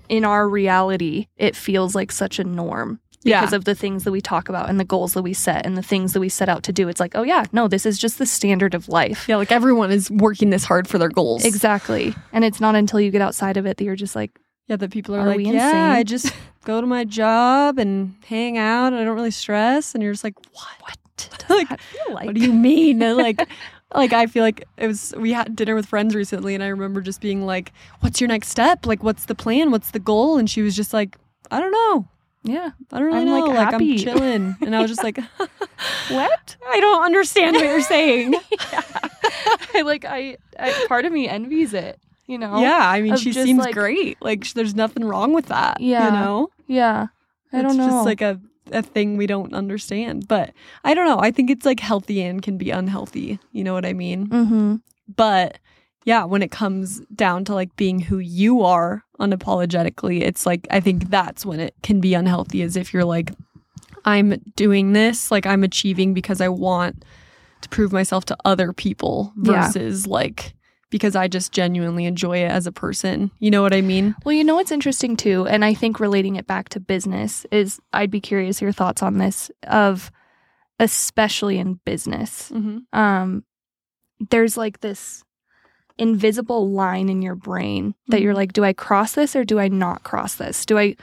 [0.09, 3.55] in our reality it feels like such a norm because Yeah.
[3.55, 5.81] of the things that we talk about and the goals that we set and the
[5.83, 8.17] things that we set out to do it's like oh yeah no this is just
[8.19, 11.45] the standard of life Yeah, like everyone is working this hard for their goals.
[11.45, 14.31] exactly and it's not until you get outside of it that you're just like
[14.67, 15.91] Yeah, that people are, Are like, yeah.
[15.95, 16.33] I just
[16.65, 18.93] go to my job and hang out.
[18.93, 19.93] And I don't really stress.
[19.93, 20.77] And you're just like, what?
[20.79, 20.97] What?
[21.49, 21.69] like,
[22.09, 22.99] like what do you mean?
[23.25, 23.39] Like,
[23.93, 25.13] like I feel like it was.
[25.17, 28.49] We had dinner with friends recently, and I remember just being like, "What's your next
[28.49, 28.85] step?
[28.85, 29.71] Like, what's the plan?
[29.71, 31.17] What's the goal?" And she was just like,
[31.51, 32.07] "I don't know.
[32.43, 33.39] yeah I don't really I'm, know.
[33.45, 35.17] like, Like, happy." I'm chilling." And I was just like,
[36.09, 38.33] what "I don't understand what you're saying."
[39.75, 43.33] I like I, I part of me envies it you know yeah, I mean, she
[43.33, 44.17] seems like- great.
[44.21, 45.81] Like, there's nothing wrong with that.
[45.81, 46.05] Yeah.
[46.05, 46.49] you know.
[46.67, 47.07] yeah
[47.51, 48.39] I don't it's know just like a,
[48.71, 50.27] a thing we don't understand.
[50.27, 50.51] But
[50.83, 51.19] I don't know.
[51.19, 53.39] I think it's like healthy and can be unhealthy.
[53.51, 54.27] You know what I mean?
[54.27, 54.75] mm-hmm
[55.15, 55.57] But
[56.05, 60.79] yeah, when it comes down to like being who you are unapologetically, it's like I
[60.79, 63.31] think that's when it can be unhealthy is if you're like,
[64.05, 67.05] I'm doing this, like I'm achieving because I want
[67.61, 69.67] to prove myself to other people Yeah.
[69.67, 70.53] versus like
[70.93, 73.31] because I just genuinely enjoy it as a person.
[73.39, 74.13] You know what I mean?
[74.23, 77.79] Well, you know what's interesting too, and I think relating it back to business is
[77.93, 80.11] I'd be curious your thoughts on this of
[80.79, 82.51] especially in business.
[82.51, 82.97] Mm-hmm.
[82.97, 83.43] Um
[84.29, 85.23] there's like this
[85.97, 88.37] invisible line in your brain that you're Mhm.
[88.37, 90.63] like do I cross this or do I not cross this?
[90.63, 90.95] Do I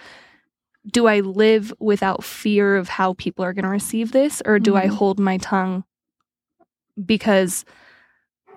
[0.87, 4.77] do I live without fear of how people are going to receive this or do
[4.77, 4.91] I Mhm.
[4.95, 5.83] hold my tongue
[7.05, 7.65] because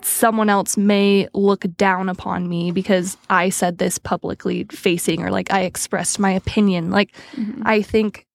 [0.04, 5.52] someone else may look down upon me because I said this publicly facing or like
[5.52, 6.90] I expressed my opinion.
[6.92, 7.62] Like Mhm.
[7.66, 8.26] I think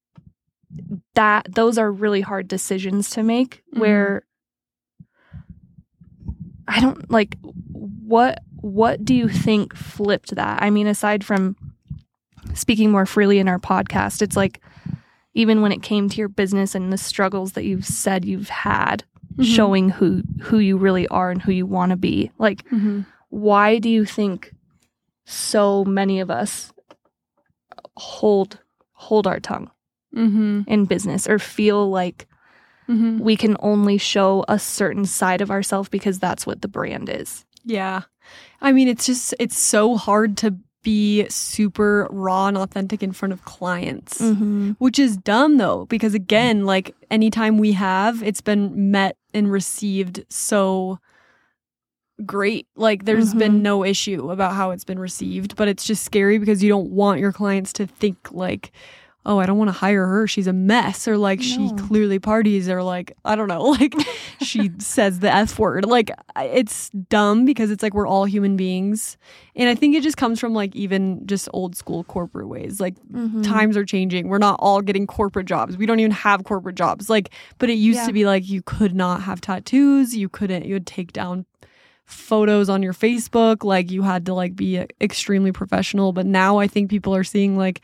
[1.14, 3.80] that those are really hard decisions to make Mhm.
[3.80, 4.22] where
[6.66, 7.36] I don't like
[7.72, 10.62] what what do you think flipped that?
[10.62, 11.56] I mean aside from
[12.54, 14.60] speaking more freely in our podcast, it's like
[15.34, 19.04] even when it came to your business and the struggles that you've said you've had
[19.38, 19.44] Mhm.
[19.44, 22.30] showing who who you really are and who you want to be.
[22.38, 23.06] Like Mhm.
[23.30, 24.52] why do you think
[25.24, 26.72] so many of us
[27.96, 28.58] hold
[28.92, 29.70] hold our tongue
[30.14, 30.64] Mhm.
[30.66, 32.26] in business or feel like
[32.88, 33.20] Mhm.
[33.20, 37.44] we can only show a certain side of ourselves because that's what the brand is.
[37.64, 38.02] Yeah.
[38.60, 43.32] I mean, it's just, it's so hard to be super raw and authentic in front
[43.32, 44.72] of clients, Mm-hmm.
[44.78, 50.24] which is dumb though, because again, like anytime we have, it's been met and received
[50.28, 50.98] so
[52.24, 52.66] great.
[52.76, 53.38] Like there's Mhm.
[53.38, 56.90] been no issue about how it's been received, but it's just scary because you don't
[56.90, 58.72] want your clients to think like,
[59.28, 60.26] oh, I don't want to hire her.
[60.26, 61.06] She's a mess.
[61.06, 62.68] Or like she clearly parties.
[62.68, 63.94] Or like, I don't know, like
[64.40, 65.84] she says the F word.
[65.84, 69.16] Like it's dumb because it's like we're all human beings.
[69.54, 72.80] And I think it just comes from like even just old school corporate ways.
[72.80, 73.42] Like Mm-hmm.
[73.42, 74.28] times are changing.
[74.28, 75.76] We're not all getting corporate jobs.
[75.76, 77.10] We don't even have corporate jobs.
[77.10, 78.06] Like, but it used Yeah.
[78.06, 80.16] to be like you could not have tattoos.
[80.16, 81.44] You couldn't, you would take down
[82.06, 83.64] photos on your Facebook.
[83.64, 86.12] Like you had to like be extremely professional.
[86.12, 87.80] But now I think people are seeing like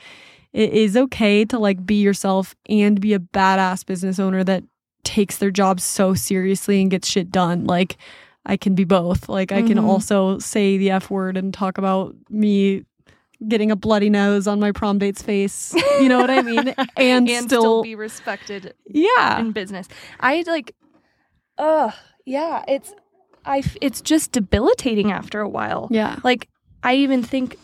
[0.54, 4.62] it is okay to like be yourself and be a badass business owner that
[5.02, 7.64] takes their job so seriously and gets shit done.
[7.64, 7.98] Like
[8.46, 9.28] I can be both.
[9.28, 9.84] Like I can Mhm.
[9.84, 12.84] also say the F word and talk about me
[13.48, 15.74] getting a bloody nose on my prom date's face.
[16.00, 16.72] You know what I mean?
[16.96, 19.40] And, and still, still, be respected yeah.
[19.40, 19.88] in business.
[20.20, 20.74] I like,
[21.58, 21.92] ugh,
[22.24, 22.94] yeah, it's,
[23.44, 25.88] I it's just debilitating after a while.
[25.90, 26.18] Yeah.
[26.22, 26.48] Like,
[26.82, 27.58] I even think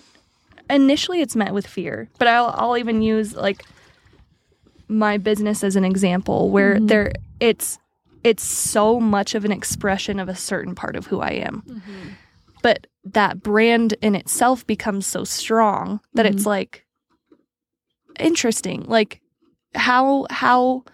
[0.70, 3.62] initially it's met with fear, but I'll, I'll even use like
[4.88, 6.88] my business as an example where Mhm.
[6.88, 7.78] there, it's,
[8.24, 11.82] it's so much of an expression of a certain part of who I am.
[12.62, 16.84] But that brand in itself becomes so strong that it's like
[18.18, 18.84] interesting.
[18.86, 19.20] Like
[19.74, 20.84] how how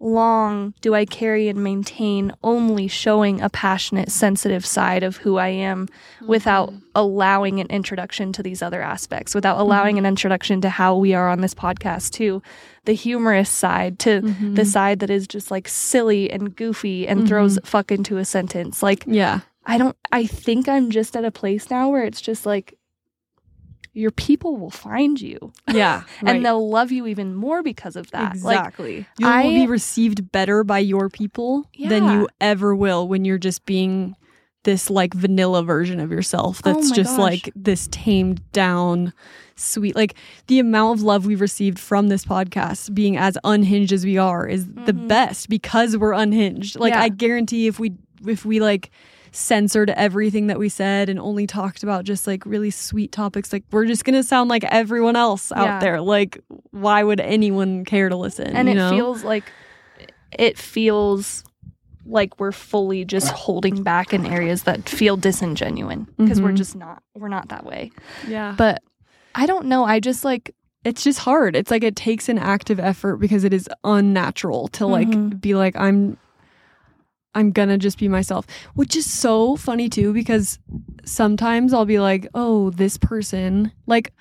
[0.00, 5.48] long do I carry and maintain only showing a passionate, sensitive side of who I
[5.48, 6.26] am mm-hmm.
[6.26, 10.04] without allowing an introduction to these other aspects, without allowing mm-hmm.
[10.04, 12.42] an introduction to how we are on this podcast too,
[12.84, 14.54] the humorous side to Mm-hmm.
[14.54, 17.28] the side that is just like silly and goofy and mm-hmm.
[17.28, 18.82] throws fuck into a sentence.
[18.82, 19.40] Like Yeah.
[19.66, 22.78] I don't I think I'm just at a place now where it's just like
[23.94, 26.02] your people will find you Yeah.
[26.26, 28.36] and they'll love you even more because of that.
[28.42, 29.06] Like Exactly.
[29.18, 33.38] you I- will be received better by your people than you ever will when you're
[33.38, 34.16] just being
[34.64, 37.18] this like vanilla version of yourself Oh that's my just gosh.
[37.18, 39.12] like this tamed down
[39.56, 40.14] sweet like
[40.46, 44.48] the amount of love we've received from this podcast being as unhinged as we are
[44.48, 45.06] is the Mhm.
[45.06, 47.02] best because we're unhinged like Yeah.
[47.02, 47.92] i guarantee if we
[48.26, 48.90] if we like
[49.34, 53.64] censored everything that we said and only talked about just like really sweet topics like
[53.72, 55.78] we're just gonna sound like everyone else out Yeah.
[55.80, 56.38] there like
[56.70, 58.90] why would anyone care to listen and it know?
[58.90, 59.42] feels like
[60.38, 61.42] it feels
[62.06, 66.56] like we're fully just holding back in areas that feel disingenuine because we're Mhm.
[66.56, 67.90] just not we're not that way.
[68.28, 68.82] yeah But
[69.34, 71.56] I don't know, I just like it's just hard.
[71.56, 75.40] It's like it takes an active effort because it is unnatural to like Mhm.
[75.40, 76.18] be like I'm
[77.34, 80.58] I'm gonna just be myself, which is so funny too because
[81.04, 84.12] sometimes I'll be like, "Oh, this person like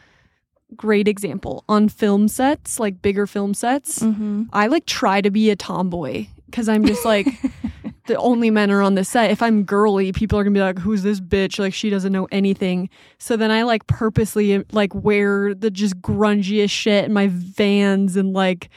[0.75, 3.99] great example on film sets, like bigger film sets.
[3.99, 4.43] mm-hmm.
[4.51, 7.27] I like try to be a tomboy cuz I'm just like
[8.07, 9.31] the only men are on the set.
[9.31, 11.59] If I'm girly, people are gonna be like, "Who's this bitch?
[11.59, 16.71] Like she doesn't know anything." So then I like purposely like wear the just grungiest
[16.71, 18.69] shit in my Vans and like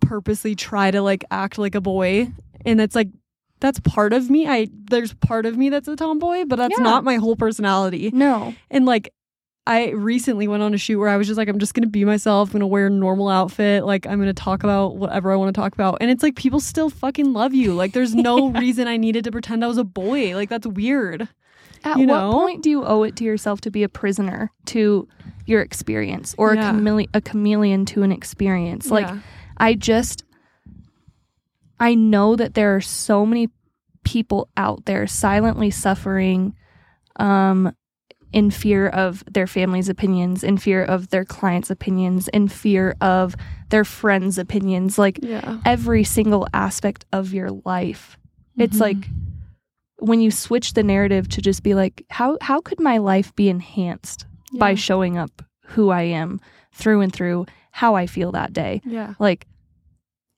[0.00, 2.32] purposely try to like act like a boy,
[2.64, 3.08] and it's like
[3.62, 4.46] that's part of me.
[4.46, 6.84] I there's part of me that's a tomboy, but that's Yeah.
[6.84, 8.10] not my whole personality.
[8.12, 8.54] No.
[8.70, 9.14] And like
[9.64, 12.04] I recently went on a shoot where I was just like, I'm just gonna be
[12.04, 12.48] myself.
[12.48, 13.84] I'm gonna wear a normal outfit.
[13.86, 15.98] Like I'm gonna talk about whatever I want to talk about.
[16.00, 17.72] And it's like people still fucking love you.
[17.72, 20.34] Like there's no reason I needed to pretend I was a boy.
[20.34, 21.28] Like that's weird.
[21.84, 25.08] At You what point do you owe it to yourself to be a prisoner to
[25.46, 26.70] your experience or Yeah.
[26.70, 28.90] a, chamele- a chameleon to an experience?
[28.90, 29.18] Like, Yeah.
[29.58, 30.24] I just,
[31.82, 33.48] I know that there are so many
[34.04, 36.54] people out there silently suffering
[37.16, 37.74] um,
[38.32, 43.34] in fear of their family's opinions, in fear of their clients' opinions, in fear of
[43.70, 44.96] their friends' opinions.
[44.96, 45.58] Like, yeah.
[45.64, 48.16] every single aspect of your life.
[48.56, 48.80] It's Mhm.
[48.80, 49.08] like
[49.98, 53.48] when you switch the narrative to just be like, how how could my life be
[53.48, 55.42] enhanced by showing up
[55.74, 56.40] who I am
[56.72, 58.82] through and through, how I feel that day?
[58.84, 59.14] Yeah.
[59.18, 59.46] Like,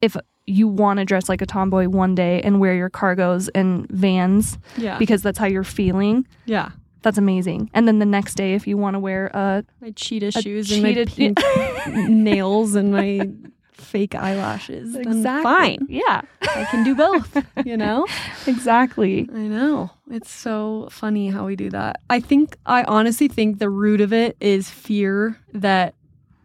[0.00, 0.16] if
[0.46, 4.58] you want to dress like a tomboy one day and wear your cargos and vans
[4.76, 4.98] Yeah.
[4.98, 6.70] because that's how you're feeling, yeah.
[7.02, 7.70] that's amazing.
[7.72, 10.70] And then the next day, if you want to wear a, My cheetah a shoes
[10.70, 10.92] and my
[12.08, 13.28] nails and my
[13.72, 14.92] fake eyelashes.
[14.92, 15.86] then Fine.
[15.88, 18.06] yeah, I can do both, you know?
[18.46, 19.28] exactly.
[19.32, 19.90] I know.
[20.10, 22.00] It's so funny how we do that.
[22.10, 25.94] I think, I honestly think the root of it is fear that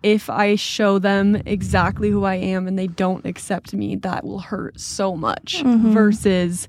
[0.04, 4.39] if I show them exactly who I am and they don't accept me, that will
[4.39, 5.91] hurt so much Mhm.
[5.93, 6.68] versus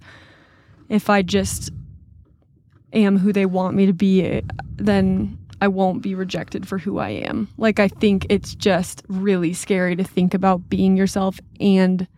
[0.89, 1.71] if I just
[2.93, 4.43] am who they want me to be,
[4.77, 7.47] then I won't be rejected for who I am.
[7.57, 12.09] Like, I think it's just really scary to think about being yourself and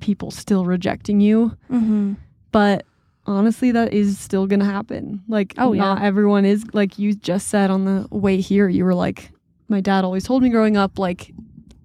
[0.00, 2.14] people still rejecting you Mm-hmm.
[2.52, 2.86] but
[3.26, 5.82] honestly that is still gonna happen like Oh, yeah.
[5.82, 9.30] not everyone is like you just said on the way here you were like
[9.70, 11.32] my dad always told me growing up like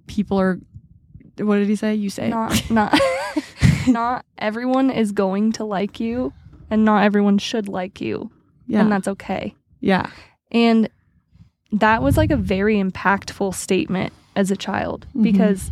[0.08, 0.60] people are
[1.38, 3.00] what did he say you say Not not
[3.88, 6.34] not everyone is going to like you,
[6.70, 8.32] and not everyone should like you,
[8.68, 9.56] yeah and that's okay.
[9.80, 10.10] yeah
[10.52, 10.90] And
[11.72, 15.24] that was like a very impactful statement as a child Mhm.
[15.24, 15.72] because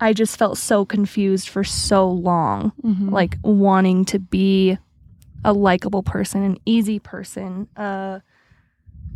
[0.00, 3.10] I just felt so confused for so long, Mhm.
[3.12, 4.76] like wanting to be
[5.44, 8.18] a likable person, an easy person, uh,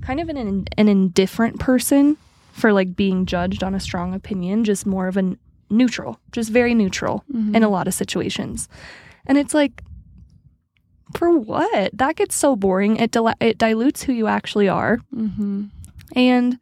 [0.03, 2.17] kind of an, an indifferent person
[2.53, 5.37] for like being judged on a strong opinion, just more of a
[5.69, 7.55] neutral, just very neutral Mhm.
[7.57, 8.69] in a lot of situations.
[9.27, 9.83] And it's like,
[11.17, 11.91] for what?
[11.97, 12.97] That gets so boring.
[12.97, 15.71] It dil- it dilutes who you actually are, Mhm.
[16.15, 16.59] and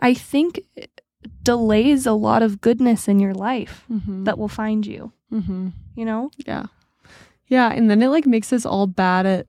[0.00, 1.00] I think it
[1.42, 4.24] delays a lot of goodness in your life Mhm.
[4.24, 5.12] that will find you.
[5.32, 5.72] Mhm.
[5.96, 6.30] You know?
[6.46, 6.66] yeah
[7.48, 9.46] yeah and then it like makes us all bad at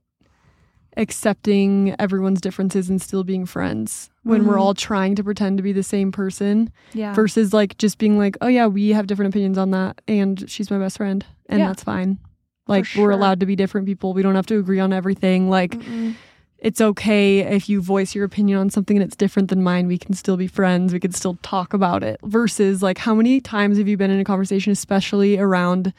[0.98, 4.60] accepting everyone's differences and still being friends when we're Mhm.
[4.60, 7.14] all trying to pretend to be the same person Yeah.
[7.14, 10.70] versus like just being like, oh yeah, we have different opinions on that, and she's
[10.70, 11.68] my best friend, and Yeah.
[11.68, 12.18] that's fine.
[12.66, 13.04] Like sure.
[13.04, 14.12] we're allowed to be different people.
[14.12, 15.48] We don't have to agree on everything.
[15.48, 16.14] Like Mm-mm.
[16.58, 19.86] it's okay if you voice your opinion on something and it's different than mine.
[19.86, 20.92] We can still be friends.
[20.92, 22.18] We can still talk about it.
[22.24, 25.94] Versus like, how many times have you been in a conversation, especially around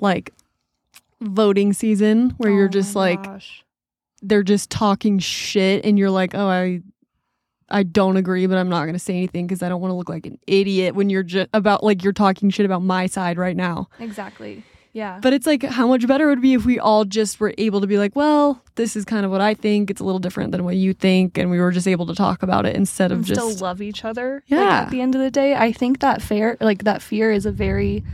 [0.00, 0.32] like
[1.20, 3.64] voting season, where you're Oh just like gosh.
[4.24, 6.80] They're just talking shit, and you're like, oh, I
[7.68, 9.96] I don't agree, but I'm not going to say anything because I don't want to
[9.96, 13.38] look like an idiot when you're just about like you're talking shit about my side
[13.38, 13.88] right now.
[14.00, 14.62] exactly.
[14.92, 15.18] Yeah.
[15.20, 17.80] But it's like how much better it would be if we all just were able
[17.80, 19.90] to be like, well, this is kind of what I think.
[19.90, 22.44] It's a little different than what you think, and we were just able to talk
[22.44, 24.44] about it instead of and just still love each other.
[24.46, 24.60] Yeah.
[24.60, 27.44] Like, at the end of the day, I think that fair, like that fear, is
[27.44, 28.04] a very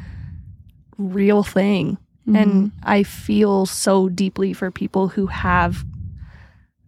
[0.96, 1.98] real thing,
[2.28, 2.36] Mm-hmm.
[2.36, 5.84] and I feel so deeply for people who have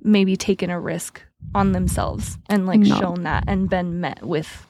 [0.02, 1.22] maybe taken a risk
[1.54, 2.98] on themselves and like No.
[2.98, 4.66] shown that and been met with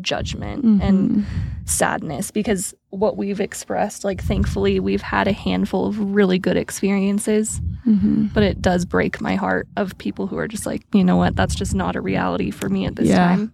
[0.00, 1.24] judgment and Mhm.
[1.64, 7.62] sadness because what we've expressed like thankfully we've had a handful of really good experiences
[7.86, 8.30] Mhm.
[8.34, 11.34] but it does break my heart of people who are just like you know what
[11.34, 13.16] that's just not a reality for me at this Yeah.
[13.26, 13.52] time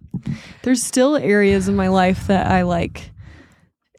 [0.63, 3.11] there's still areas in my life that I like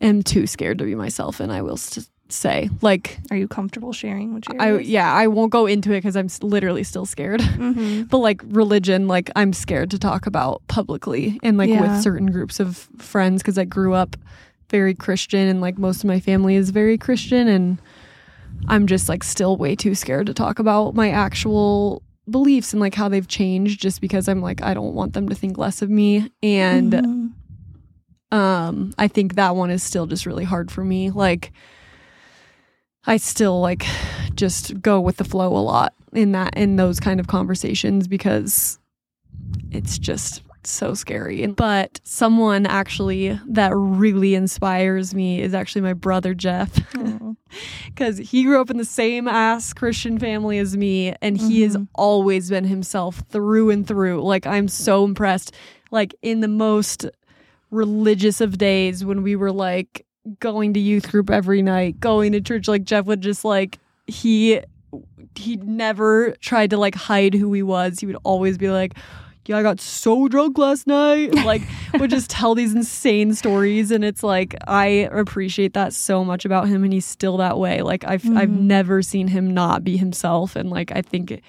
[0.03, 3.93] am too scared to be myself, and I will st- say like are you comfortable
[3.93, 7.41] sharing what you I yeah I won't go into it because I'm literally still scared.
[7.43, 8.05] mm-hmm.
[8.05, 11.83] but like religion like i'm scared to talk about publicly and like Yeah.
[11.83, 14.17] with certain groups of friends because i grew up
[14.71, 17.81] very christian and like most of my family is very christian and
[18.69, 22.95] i'm just like still way too scared to talk about my actual beliefs and like
[22.95, 25.91] how they've changed just because i'm like i don't want them to think less of
[25.91, 27.33] me and Mhm.
[28.33, 31.53] um i think that one is still just really hard for me like
[33.07, 33.85] i still like
[34.35, 38.79] just go with the flow a lot in that in those kind of conversations because
[39.71, 46.33] it's just so scary but someone actually that really inspires me is actually my brother
[46.33, 46.71] jeff
[47.87, 51.77] because he grew up in the same ass Christian family as me, and he has
[51.77, 51.89] Mhm.
[51.95, 54.23] always been himself through and through.
[54.23, 55.53] Like I'm so impressed.
[55.93, 57.07] Like in the most
[57.71, 60.05] religious of days, when we were like
[60.41, 64.61] going to youth group every night, going to church, like Jeff would just like he
[65.37, 67.99] he never tried to like hide who he was.
[68.01, 68.95] He would always be like.
[69.47, 71.35] Yeah, I got so drunk last night.
[71.45, 71.61] Like,
[71.99, 76.67] would just tell these insane stories, and it's like I appreciate that so much about
[76.67, 77.83] him, and he's still that way.
[77.83, 78.61] Like I've I've Mhm.
[78.63, 81.45] never seen him not be himself, and like I think it,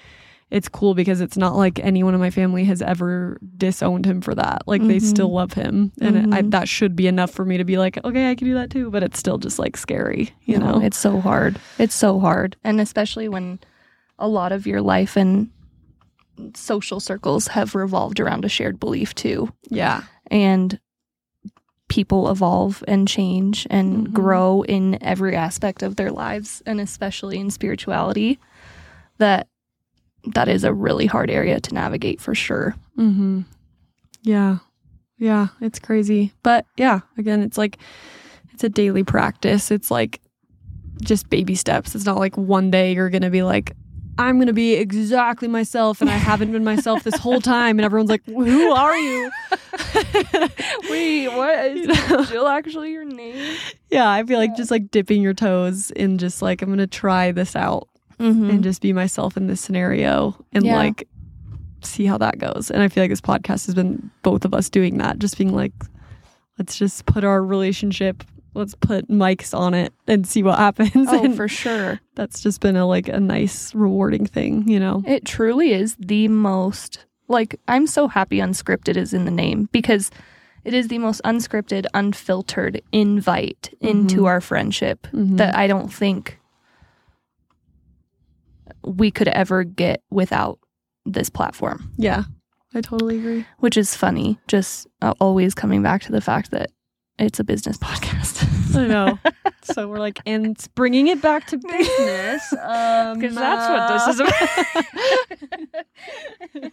[0.50, 4.34] it's cool because it's not like anyone in my family has ever disowned him for
[4.34, 4.62] that.
[4.66, 5.02] Like they Mhm.
[5.02, 6.50] still love him, and I, Mhm.
[6.52, 8.90] that should be enough for me to be like, okay, I can do that too.
[8.90, 10.80] But it's still just like scary, you No, know?
[10.84, 11.58] it's so hard.
[11.78, 12.56] It's so hard.
[12.62, 13.58] And especially when
[14.18, 15.50] a lot of your life and
[16.54, 19.52] social circles have revolved around a shared belief too.
[19.68, 20.78] yeah, And
[21.88, 24.12] people evolve and change and Mhm.
[24.12, 28.38] grow in every aspect of their lives and especially in spirituality
[29.18, 29.46] that
[30.34, 32.74] that is a really hard area to navigate for sure.
[32.98, 33.42] mm-hmm.
[34.22, 34.58] yeah,
[35.18, 35.48] yeah.
[35.60, 37.00] It's crazy, but yeah.
[37.18, 37.78] Again, it's like
[38.52, 39.70] it's a daily practice.
[39.70, 40.20] It's like
[41.02, 41.94] just baby steps.
[41.94, 43.72] It's not like one day you're gonna be like.
[44.18, 47.78] I'm gonna be exactly myself, and I haven't been myself this whole time.
[47.78, 49.30] And everyone's like, "Who are you?"
[50.90, 52.24] Wait, what is You know?
[52.24, 53.58] Jill actually your name?
[53.90, 57.30] Yeah, I feel like just like dipping your toes in just like I'm gonna try
[57.30, 57.88] this out
[58.18, 58.50] Mm-hmm.
[58.50, 60.76] and just be myself in this scenario and Yeah.
[60.76, 61.06] like
[61.82, 62.70] see how that goes.
[62.70, 65.54] And I feel like this podcast has been both of us doing that, just being
[65.54, 65.72] like,
[66.58, 71.08] let's just put our relationship, let's put mics on it and see what happens.
[71.08, 72.00] Oh, and for sure.
[72.14, 75.02] that's just been a like a nice, rewarding thing, you know?
[75.06, 80.10] It truly is the most like I'm so happy unscripted is in the name because
[80.64, 84.26] it is the most unscripted, unfiltered invite into Mhm.
[84.26, 85.36] our friendship Mhm.
[85.36, 86.38] that I don't think
[88.86, 90.58] we could ever get without
[91.04, 92.24] this platform, yeah,
[92.74, 93.46] I totally agree.
[93.58, 94.38] which is funny.
[94.48, 96.70] Just uh, always coming back to the fact that
[97.18, 98.35] it's a business podcast.
[98.76, 99.18] I know.
[99.62, 102.52] so we're like, and bringing it back to business.
[102.52, 104.84] Um, Because that's what this is about.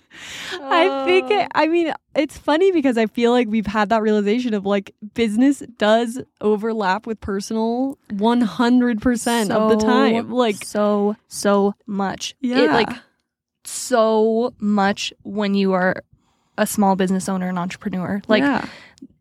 [0.62, 4.54] I think it, I mean it's funny because I feel like we've had that realization
[4.54, 10.32] of like business does overlap with personal 100% of the time.
[10.32, 12.36] Like so so much.
[12.42, 12.60] yeah.
[12.60, 12.90] It like
[13.66, 16.04] so much when you are
[16.58, 18.22] a small business owner and entrepreneur.
[18.28, 18.68] Like yeah.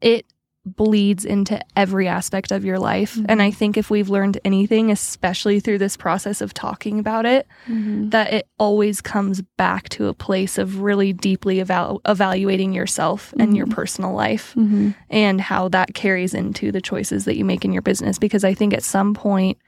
[0.00, 0.26] it
[0.64, 3.16] bleeds into every aspect of your life.
[3.16, 3.26] Mhm.
[3.28, 7.48] And I think if we've learned anything, especially through this process of talking about it,
[7.66, 8.12] Mhm.
[8.12, 13.56] that it always comes back to a place of really deeply eval- evaluating yourself and
[13.56, 13.72] your Mhm.
[13.72, 14.94] personal life Mhm.
[15.10, 18.20] and how that carries into the choices that you make in your business.
[18.20, 19.58] Because I think at some point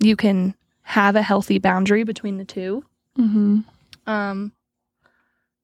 [0.00, 2.84] you can have a healthy boundary between the two
[3.18, 3.64] Mhm.
[4.06, 4.52] um,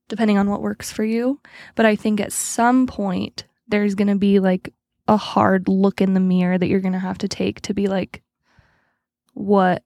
[0.09, 1.41] depending on what works for you.
[1.75, 4.73] But I think at some point there's going to be like
[5.09, 7.89] a hard look in the mirror that you're going to have to take to be
[7.89, 8.23] like,
[9.35, 9.83] what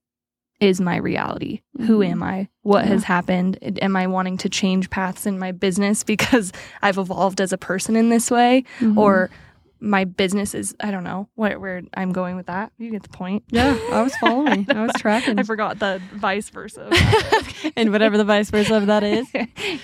[0.61, 1.61] is my reality?
[1.87, 2.09] Who Mhm.
[2.11, 2.49] am I?
[2.63, 2.91] What Yeah.
[2.93, 3.59] has happened?
[3.83, 7.95] Am I wanting to change paths in my business because I've evolved as a person
[7.97, 8.65] in this way?
[8.81, 8.97] Mhm.
[8.97, 9.31] Or
[9.79, 12.73] my business is, I don't know where, where I'm going with that.
[12.79, 13.45] You get the point.
[13.51, 14.67] yeah, I was following.
[14.71, 15.39] I was tracking.
[15.39, 16.91] I forgot the vice versa.
[17.77, 19.27] and whatever the vice versa of that is.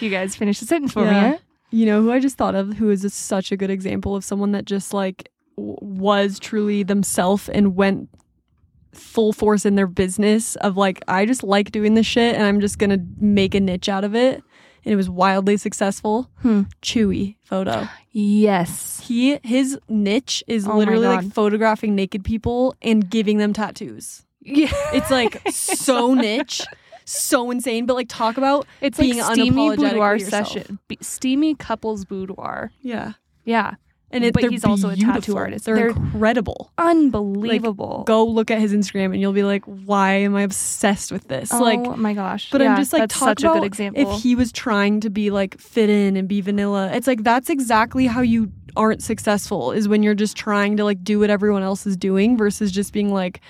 [0.00, 1.32] you guys finish the sentence for Yeah.
[1.32, 1.38] me.
[1.72, 4.24] You know who I just thought of who is a, such a good example of
[4.24, 8.08] someone that just like w- was truly themselves and went
[8.92, 12.60] full force in their business of like I just like doing this shit and I'm
[12.60, 14.42] just going to make a niche out of it
[14.84, 16.28] and it was wildly successful.
[16.40, 16.62] Hmm.
[16.82, 17.88] Chewy photo.
[18.10, 19.00] Yes.
[19.06, 24.24] He his niche is Oh literally like photographing naked people and giving them tattoos.
[24.40, 24.72] Yeah.
[24.92, 26.60] It's like so niche,
[27.04, 30.78] so insane, but like talk about It's being like steamy unapologetic boudoir session.
[30.88, 32.70] Be- steamy couples boudoir.
[32.80, 33.12] yeah.
[33.44, 33.74] Yeah.
[34.14, 35.64] And it, But he's also a tattoo artist.
[35.64, 36.70] They're, They're- incredible.
[36.76, 38.04] Unbelievable.
[38.06, 41.52] Go look at his Instagram and you'll be like, why am I obsessed with this?
[41.52, 42.50] oh like, my gosh.
[42.50, 44.14] but Yeah, I'm just like, that's talk such about a good example.
[44.14, 46.90] if he was trying to be like fit in and be vanilla.
[46.92, 51.02] It's like that's exactly how you aren't successful is when you're just trying to like
[51.04, 53.40] do what everyone else is doing versus just being like,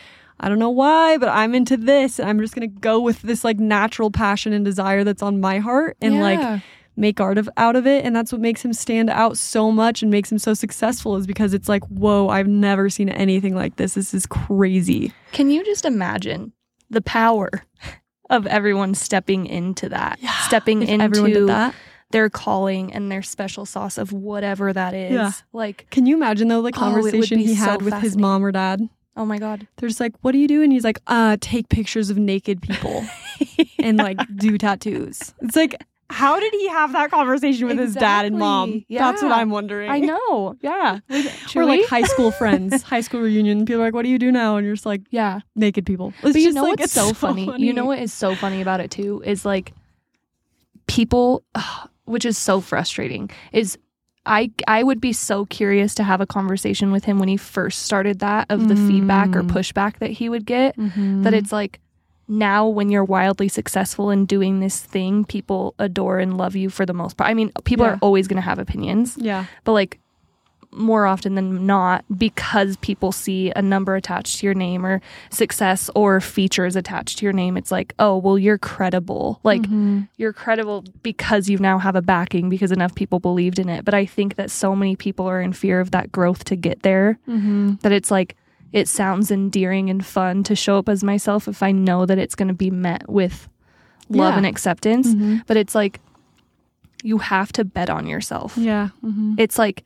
[0.43, 2.19] I don't know why, but I'm into this.
[2.19, 5.59] And I'm just gonna go with this like natural passion and desire that's on my
[5.61, 6.63] heart and like
[6.97, 10.03] make art of out of it and that's what makes him stand out so much
[10.03, 13.77] and makes him so successful is because it's like whoa i've never seen anything like
[13.77, 16.53] this this is crazy Can you just imagine
[16.91, 17.49] the power
[18.29, 20.19] of everyone stepping into that?
[20.45, 21.75] stepping into that
[22.11, 25.13] their calling and their special sauce of whatever that is.
[25.13, 25.33] Yeah.
[25.55, 28.45] Like, can you imagine though the Oh, conversation be he so had with his mom
[28.45, 28.87] or dad
[29.17, 29.67] oh my God.
[29.77, 32.61] they're just like what do you do and he's like uh take pictures of naked
[32.63, 33.05] people
[33.79, 38.27] and like do tattoos it's like how did he have that conversation with his dad
[38.27, 38.97] and mom Exactly.
[38.99, 40.57] that's what i'm wondering I know.
[40.61, 40.99] Yeah.
[41.55, 44.31] We're like high school friends high school reunion people are like what do you do
[44.31, 45.41] now and you're just like yeah.
[45.57, 47.51] naked people it's But you just know like what's it's so, funny?
[47.59, 49.73] You know what is so funny about it too is like
[50.87, 53.79] people, ugh, which is so frustrating, is
[54.25, 57.81] I I would be so curious to have a conversation with him when he first
[57.83, 59.51] started that of the feedback or Mm.
[59.51, 60.77] pushback that he would get.
[60.77, 61.25] Mhm.
[61.25, 61.81] That it's like
[62.29, 66.87] now when you're wildly successful in doing this thing, people adore and love you for
[66.87, 67.29] the most part.
[67.29, 67.93] I mean, people Yeah.
[67.95, 69.47] are always going to have opinions, Yeah.
[69.65, 69.99] but like
[70.75, 75.01] more often than not because people see a number attached to your name or
[75.31, 80.09] success or features attached to your name it's like oh well you're credible like Mhm.
[80.17, 83.93] you're credible because you now have a backing because enough people believed in it but
[83.93, 87.19] i think that so many people are in fear of that growth to get there
[87.29, 87.79] Mhm.
[87.83, 88.35] that it's like
[88.73, 92.35] it sounds endearing and fun to show up as myself if i know that it's
[92.35, 93.47] going to be met with
[94.09, 94.37] love Yeah.
[94.39, 95.43] and acceptance Mhm.
[95.47, 96.01] but it's like
[97.03, 98.89] you have to bet on yourself Yeah.
[99.05, 99.35] Mhm.
[99.37, 99.85] it's like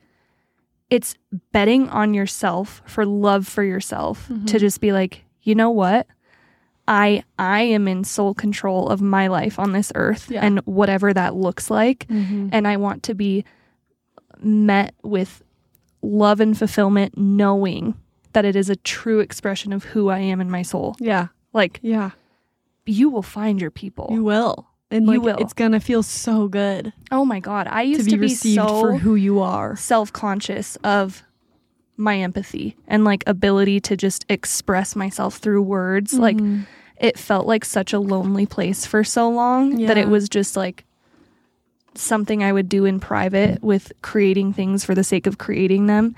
[0.89, 1.15] it's
[1.51, 4.47] betting on yourself for love for yourself Mhm.
[4.47, 6.07] to just be like you know what
[6.87, 10.45] i i am in sole control of my life on this earth Yeah.
[10.45, 12.49] and whatever that looks like Mhm.
[12.53, 13.43] and i want to be
[14.41, 15.43] met with
[16.01, 17.95] love and fulfillment knowing
[18.33, 21.27] that it is a true expression of who i am in my soul Yeah.
[21.53, 22.11] like Yeah.
[22.85, 24.67] you will find your people You will.
[24.89, 25.37] And You like will.
[25.43, 28.61] it's gonna feel so good oh my god i to used be, to be, received
[28.61, 29.75] so for who you are.
[29.75, 31.23] self conscious of
[31.97, 36.13] my empathy and like ability to just express myself through words.
[36.13, 36.67] Like Mhm.
[36.97, 40.85] it felt like such a lonely place for so long that it was just like
[41.95, 46.15] something I would do in private with creating things for the sake of creating them.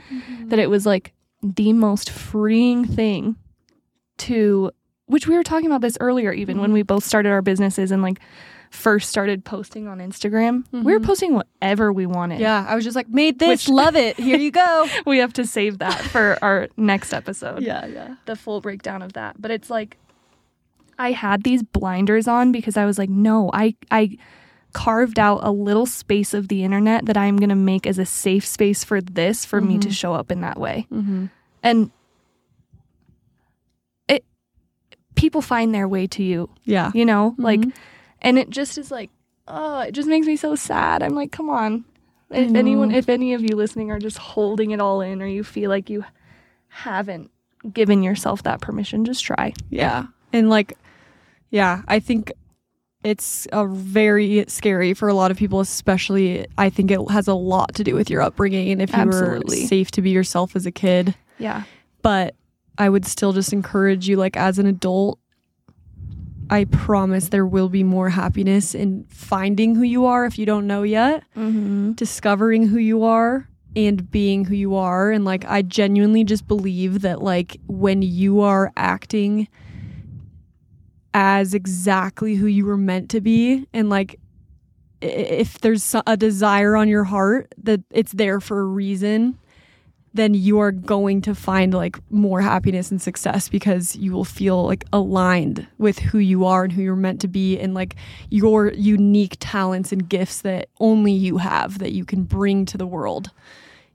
[0.47, 3.38] That it was like the most freeing thing
[4.17, 4.72] to
[5.05, 8.03] which we were talking about this earlier even when we both started our businesses and
[8.03, 8.20] like
[8.72, 10.63] first started posting on Instagram.
[10.72, 11.05] We were Mhm.
[11.05, 12.39] posting whatever we wanted.
[12.39, 14.17] yeah, I was just like, made this, Which- love it.
[14.17, 14.88] Here you go.
[15.05, 17.63] we have to save that for our next episode.
[17.63, 18.15] yeah, yeah.
[18.26, 19.41] The full breakdown of that.
[19.41, 19.97] But it's like
[20.97, 24.17] I had these blinders on because I was like, no, I I
[24.74, 28.05] carved out a little space of the internet that I'm going to make as a
[28.05, 29.93] safe space for this for me to Mhm.
[29.93, 30.86] show up in that way.
[30.93, 31.26] Mm-hmm.
[31.63, 31.89] And
[34.07, 34.24] it
[35.15, 36.91] people find their way to you, Yeah.
[36.93, 37.34] you know?
[37.38, 37.74] Like Mhm.
[38.22, 39.09] And it just is like,
[39.47, 41.01] oh, it just makes me so sad.
[41.03, 41.86] I'm like, come on.
[42.32, 45.43] If anyone if any of you listening are just holding it all in or you
[45.43, 46.05] feel like you
[46.67, 47.32] haven't
[47.74, 49.53] given yourself that permission, just try.
[49.72, 50.05] Yeah.
[50.32, 50.78] And like,
[51.49, 52.32] yeah, I think
[53.03, 56.45] it's a very scary for a lot of people, especially.
[56.57, 59.61] I think it has a lot to do with your upbringing and if you Absolutely.
[59.61, 61.15] were safe to be yourself as a kid.
[61.39, 61.63] Yeah.
[62.01, 62.36] But
[62.78, 65.18] I would still just encourage you, like, as an adult,
[66.50, 70.66] I promise there will be more happiness in finding who you are if you don't
[70.68, 71.91] know yet, Mm-hmm.
[71.93, 75.12] discovering who you are and being who you are.
[75.12, 79.47] And like, I genuinely just believe that, like, when you are acting
[81.14, 84.20] as exactly who you were meant to be, and like,
[85.02, 89.38] if there's a desire on your heart that it's there for a reason,
[90.14, 94.66] then you are going to find like more happiness and success because you will feel
[94.66, 97.95] like aligned with who you are and who you're meant to be and like
[98.30, 102.88] your unique talents and gifts that only you have that you can bring to the
[102.88, 103.30] world.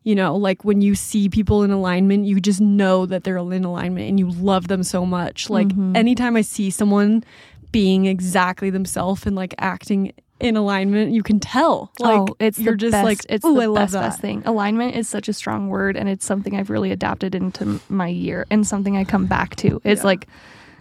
[0.04, 3.64] You know, like when you see people in alignment, you just know that they're in
[3.64, 5.48] alignment and you love them so much.
[5.50, 5.96] Like Mhm.
[5.96, 7.24] anytime I see someone
[7.72, 11.92] being exactly themselves and like acting in alignment, you can tell.
[11.98, 14.20] Like oh, it's you're just best, like, it's "Ooh, the I love best, that." best
[14.20, 14.42] thing.
[14.44, 18.46] Alignment is such a strong word, and it's something I've really adapted into my year,
[18.50, 19.80] and something I come back to.
[19.84, 20.06] It's Yeah.
[20.06, 20.28] like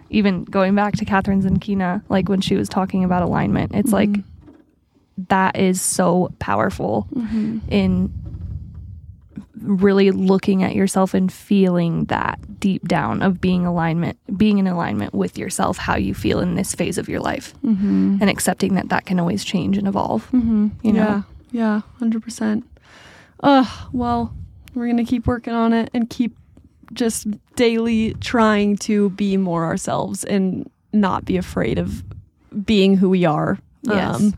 [0.09, 3.91] even going back to Kathrin's and Zenkina, like when she was talking about alignment, it's
[3.91, 4.23] like Mhm.
[5.29, 7.61] that is so powerful Mhm.
[7.69, 8.11] in
[9.63, 15.13] really looking at yourself and feeling that deep down of being alignment being in alignment
[15.13, 18.19] with yourself how you feel in this phase of your life Mhm.
[18.21, 20.67] and accepting that that can always change and evolve Mm-hmm.
[20.81, 20.99] You know?
[20.99, 21.21] Yeah.
[21.51, 21.81] Yeah.
[21.99, 22.65] Hundred percent.
[23.41, 23.67] Ugh.
[23.93, 24.33] Well,
[24.75, 26.35] we're gonna keep working on it and keep
[26.93, 32.03] just daily trying to be more ourselves and not be afraid of
[32.65, 33.57] being who we are.
[33.89, 34.33] Um, Yes.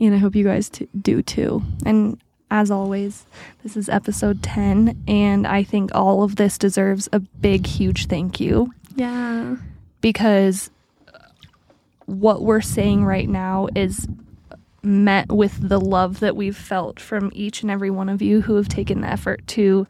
[0.00, 1.62] and I hope you guys t- do too.
[1.86, 2.18] And
[2.50, 3.26] as always,
[3.62, 8.40] this is episode 10, and I think all of this deserves a big, huge thank
[8.40, 9.56] you Yeah.
[10.00, 10.70] because
[12.06, 14.06] what we're saying right now is
[14.82, 18.54] met with the love that we've felt from each and every one of you who
[18.56, 19.86] have taken the effort to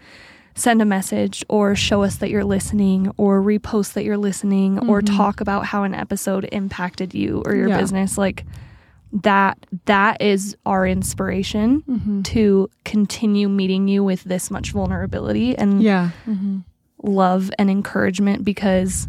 [0.57, 5.01] send a message or show us that you're listening or repost that you're listening or
[5.01, 5.17] Mhm.
[5.17, 7.79] talk about how an episode impacted you or your Yeah.
[7.81, 8.45] business like
[9.13, 12.23] that that is our inspiration Mm-hmm.
[12.23, 16.11] to continue meeting you with this much vulnerability and Yeah.
[16.27, 16.59] Mm-hmm.
[17.03, 19.09] love and encouragement because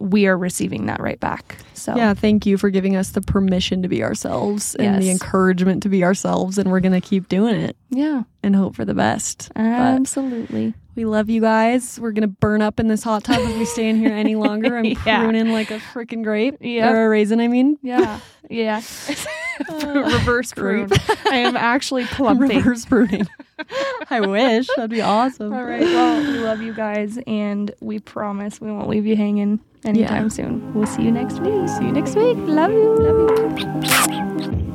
[0.00, 1.56] we are receiving that right back.
[1.74, 5.82] So Yeah, thank you for giving us the permission to be ourselves and the encouragement
[5.84, 6.56] to be ourselves.
[6.58, 9.50] And we're going to keep doing it yeah, and hope for the best.
[9.56, 10.74] absolutely.
[10.94, 11.98] We love you guys.
[12.00, 14.34] We're going to burn up in this hot tub if we stay in here any
[14.34, 14.76] longer.
[14.76, 15.20] I'm Yeah.
[15.22, 16.56] pruning like a freaking grape.
[16.60, 16.92] Yep.
[16.92, 17.78] Or a raisin, I mean.
[17.82, 18.18] Yeah,
[18.50, 18.80] yeah.
[19.84, 20.90] Reverse Prune.
[21.26, 22.48] I am actually plumping.
[22.58, 23.28] Reverse pruning.
[24.10, 24.66] I wish.
[24.76, 25.52] That'd be awesome.
[25.52, 25.80] All right.
[25.82, 30.28] Well, we love you guys, and we promise we won't leave you hanging anytime Yeah.
[30.28, 30.74] soon.
[30.74, 31.68] We'll see you next week.
[31.68, 32.36] See you next week.
[32.38, 32.96] Love you.
[32.96, 34.67] Love you.